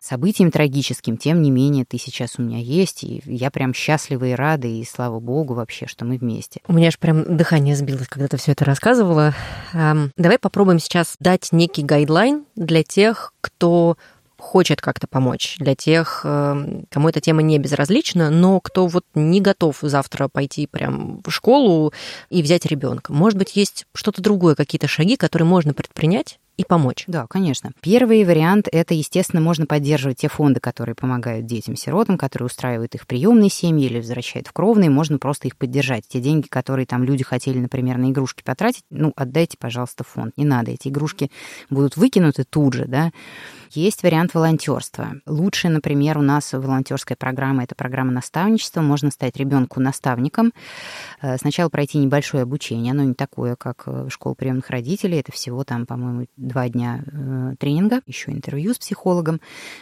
[0.02, 4.32] событиям трагическим, тем не менее ты сейчас у меня есть, и я прям счастлива и
[4.34, 6.62] рада, и слава богу вообще, что мы вместе.
[6.68, 9.34] У меня аж прям дыхание сбилось, когда ты все это рассказывала.
[9.74, 13.98] Давай попробуем сейчас дать некий гайдлайн для тех, кто
[14.38, 19.80] хочет как-то помочь, для тех, кому эта тема не безразлична, но кто вот не готов
[19.82, 21.92] завтра пойти прям в школу
[22.30, 23.12] и взять ребенка.
[23.12, 27.06] Может быть, есть что-то другое, какие-то шаги, которые можно предпринять, и помочь.
[27.08, 27.72] Да, конечно.
[27.80, 33.50] Первый вариант– это, естественно, можно поддерживать те фонды, которые помогают детям-сиротам, которые устраивают их приемные
[33.50, 36.04] семьи или возвращают в кровные, можно просто их поддержать.
[36.10, 40.34] Те деньги, которые там люди хотели, например, на игрушки потратить, ну, отдайте, пожалуйста, фонд.
[40.36, 41.32] Не надо, эти игрушки
[41.70, 43.14] будут выкинуты тут же, да.
[43.72, 45.14] Есть вариант волонтерства.
[45.28, 48.82] Лучше, например, у нас волонтерская программа– это программа наставничества.
[48.82, 50.54] Можно стать ребенку наставником.
[51.22, 52.94] Э, сначала пройти небольшое обучение.
[52.94, 55.20] Оно не такое, как школа приемных родителей.
[55.20, 59.40] Это всего там, по-моему, два дня э, тренинга, еще интервью с психологом.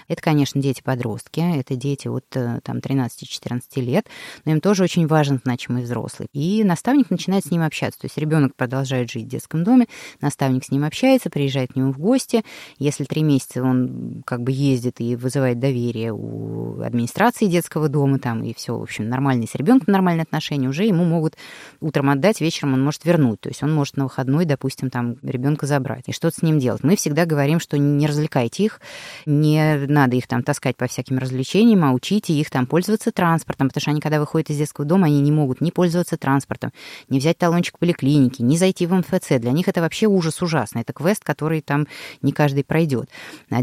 [0.09, 1.39] Это, конечно, дети-подростки.
[1.39, 4.07] Это дети от э, там, 13-14 лет.
[4.43, 6.27] Но им тоже очень важен значимый взрослый.
[6.33, 8.01] И наставник начинает с ним общаться.
[8.01, 9.87] То есть ребенок продолжает жить в детском доме,
[10.19, 12.43] наставник с ним общается, приезжает к нему в гости.
[12.79, 18.19] Если три месяца он он как бы ездит и вызывает доверие у администрации детского дома
[18.19, 21.35] там, и все, в общем, нормальные с ребенком нормальные отношения, уже ему могут
[21.79, 23.39] утром отдать, вечером он может вернуть.
[23.41, 26.83] То есть он может на выходной, допустим, там ребенка забрать и что-то с ним делать.
[26.83, 28.81] Мы всегда говорим, что не развлекайте их,
[29.25, 33.81] не надо их там таскать по всяким развлечениям, а учите их там пользоваться транспортом, потому
[33.81, 36.71] что они, когда выходят из детского дома, они не могут не пользоваться транспортом,
[37.09, 39.39] не взять талончик поликлиники, не зайти в МФЦ.
[39.39, 40.81] Для них это вообще ужас ужасный.
[40.81, 41.87] Это квест, который там
[42.21, 43.09] не каждый пройдет.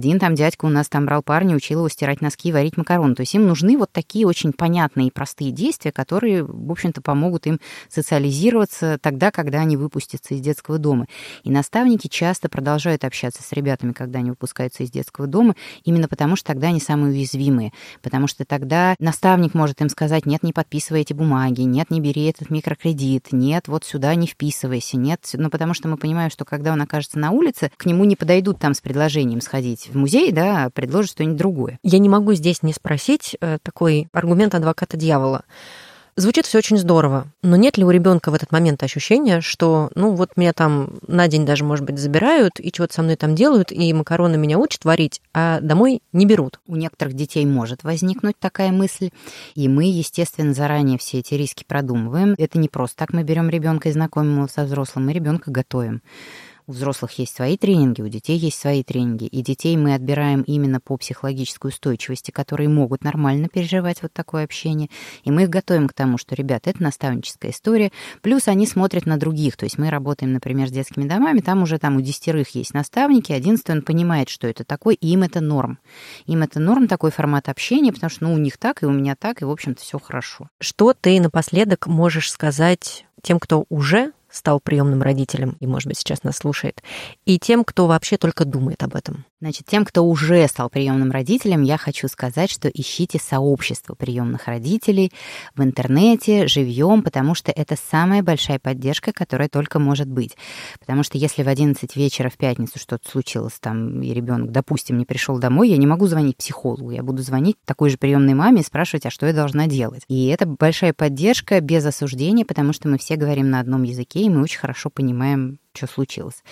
[0.05, 3.15] Один там дядька у нас там брал парня, учил его стирать носки, варить макароны.
[3.15, 7.47] То есть им нужны вот такие очень понятные и простые действия, которые, в общем-то, помогут
[7.47, 11.07] им социализироваться тогда, когда они выпустятся из детского дома.
[11.43, 16.37] И наставники часто продолжают общаться с ребятами, когда они выпускаются из детского дома, именно потому
[16.37, 17.73] что тогда они самые уязвимые.
[18.03, 22.27] Потому что тогда наставник может им сказать, нет, не подписывай эти бумаги, нет, не бери
[22.27, 25.31] этот микрокредит, нет, вот сюда не вписывайся, нет.
[25.33, 28.59] Ну, потому что мы понимаем, что когда он окажется на улице, к нему не подойдут
[28.59, 31.78] там с предложением сходить в музей, да, предложит что-нибудь другое.
[31.82, 35.45] Я не могу здесь не спросить э, такой аргумент адвоката дьявола.
[36.16, 40.12] Звучит все очень здорово, но нет ли у ребенка в этот момент ощущения, что, ну,
[40.12, 43.72] вот меня там на день даже, может быть, забирают и что-то со мной там делают,
[43.72, 46.61] и макароны меня учат варить, а домой не берут?
[46.68, 49.11] У некоторых детей может возникнуть такая мысль,
[49.57, 52.36] и мы, естественно, заранее все эти риски продумываем.
[52.38, 56.01] Это не просто так мы берем ребенка и знакомим его со взрослым, мы ребенка готовим.
[56.67, 59.25] У взрослых есть свои тренинги, у детей есть свои тренинги.
[59.27, 64.89] И детей мы отбираем именно по психологической устойчивости, которые могут нормально переживать вот такое общение.
[65.25, 67.93] И мы их готовим к тому, что, ребята, это наставническая история.
[68.23, 69.59] Плюс они смотрят на других.
[69.59, 73.33] То есть мы работаем, например, с детскими домами, там уже там у десятерых есть наставники,
[73.33, 75.79] одиннадцатый он понимает, что это такое, и им это норм.
[76.25, 79.17] Им это норм, такой формат общения, потому что ну, у них так, и у меня
[79.17, 80.49] так, и, в общем-то, все хорошо.
[80.61, 86.24] Что ты напоследок можешь сказать тем, кто уже стал приемным родителем и, может быть, сейчас
[86.24, 86.82] нас слушает,
[87.24, 89.24] и тем, кто вообще только думает об этом?
[89.41, 95.12] Значит, тем, кто уже стал приемным родителем, я хочу сказать, что ищите сообщество приемных родителей
[95.55, 100.37] в интернете, живьем, потому что это самая большая поддержка, которая только может быть.
[100.80, 105.05] Потому что если в 11 вечера в пятницу что-то случилось там, и ребенок, допустим, не
[105.05, 108.64] пришел домой, я не могу звонить психологу, я буду звонить такой же приемной маме и
[108.64, 110.05] спрашивать, а что я должна делать.
[110.09, 114.31] И это большая поддержка без осуждения, потому что мы все говорим на одном языке, и
[114.31, 116.43] мы очень хорошо понимаем, что случилось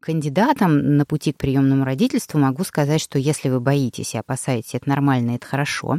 [0.00, 4.88] кандидатам на пути к приемному родительству могу сказать, что если вы боитесь и опасаетесь, это
[4.88, 5.98] нормально, это хорошо.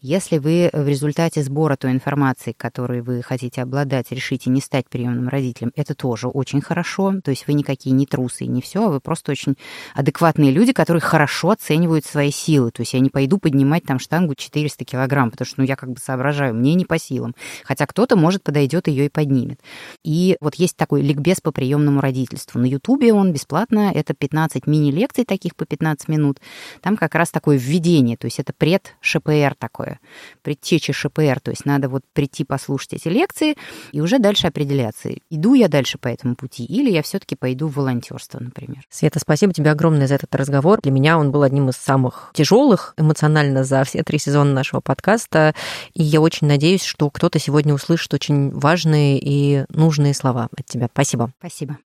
[0.00, 5.28] Если вы в результате сбора той информации, которой вы хотите обладать, решите не стать приемным
[5.28, 7.20] родителем, это тоже очень хорошо.
[7.22, 9.56] То есть вы никакие не трусы и не все, а вы просто очень
[9.94, 12.70] адекватные люди, которые хорошо оценивают свои силы.
[12.70, 15.90] То есть я не пойду поднимать там штангу 400 килограмм, потому что ну, я как
[15.90, 17.34] бы соображаю, мне не по силам.
[17.64, 19.60] Хотя кто-то, может, подойдет ее и поднимет.
[20.02, 22.60] И вот есть такой ликбез по приемному родительству.
[22.60, 23.92] На Ютубе он бесплатно.
[23.94, 26.38] Это 15 мини-лекций таких по 15 минут.
[26.80, 30.00] Там как раз такое введение, то есть это пред-ШПР такое,
[30.42, 31.40] предтеча ШПР.
[31.40, 33.56] То есть надо вот прийти послушать эти лекции
[33.92, 37.76] и уже дальше определяться, иду я дальше по этому пути или я все-таки пойду в
[37.76, 38.84] волонтерство, например.
[38.88, 40.80] Света, спасибо тебе огромное за этот разговор.
[40.80, 45.54] Для меня он был одним из самых тяжелых эмоционально за все три сезона нашего подкаста.
[45.92, 50.88] И я очень надеюсь, что кто-то сегодня услышит очень важные и нужные слова от тебя.
[50.90, 51.30] Спасибо.
[51.38, 51.76] Спасибо.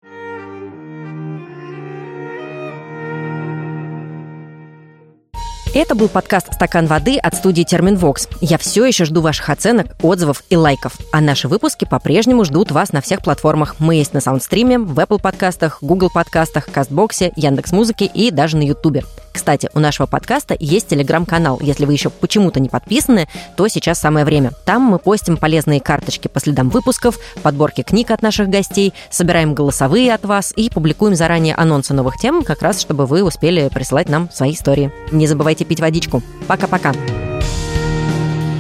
[5.73, 8.27] Это был подкаст «Стакан воды» от студии «Терминвокс».
[8.41, 10.95] Я все еще жду ваших оценок, отзывов и лайков.
[11.13, 13.77] А наши выпуски по-прежнему ждут вас на всех платформах.
[13.79, 19.05] Мы есть на Саундстриме, в Apple подкастах, Google подкастах, Кастбоксе, Яндекс.Музыке и даже на Ютубе.
[19.33, 21.59] Кстати, у нашего подкаста есть телеграм-канал.
[21.63, 24.53] Если вы еще почему-то не подписаны, то сейчас самое время.
[24.65, 30.13] Там мы постим полезные карточки по следам выпусков, подборки книг от наших гостей, собираем голосовые
[30.15, 34.31] от вас и публикуем заранее анонсы новых тем, как раз чтобы вы успели присылать нам
[34.33, 34.93] свои истории.
[35.13, 36.23] Не забывайте пить водичку.
[36.47, 36.93] Пока-пока.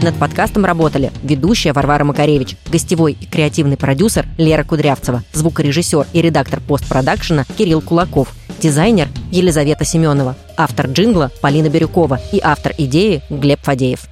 [0.02, 6.60] Над подкастом работали ведущая Варвара Макаревич, гостевой и креативный продюсер Лера Кудрявцева, звукорежиссер и редактор
[6.60, 8.28] постпродакшена Кирилл Кулаков,
[8.61, 14.09] дизайнер Елизавета Семенова, автор джингла Полина Бирюкова и автор идеи Глеб Фадеев.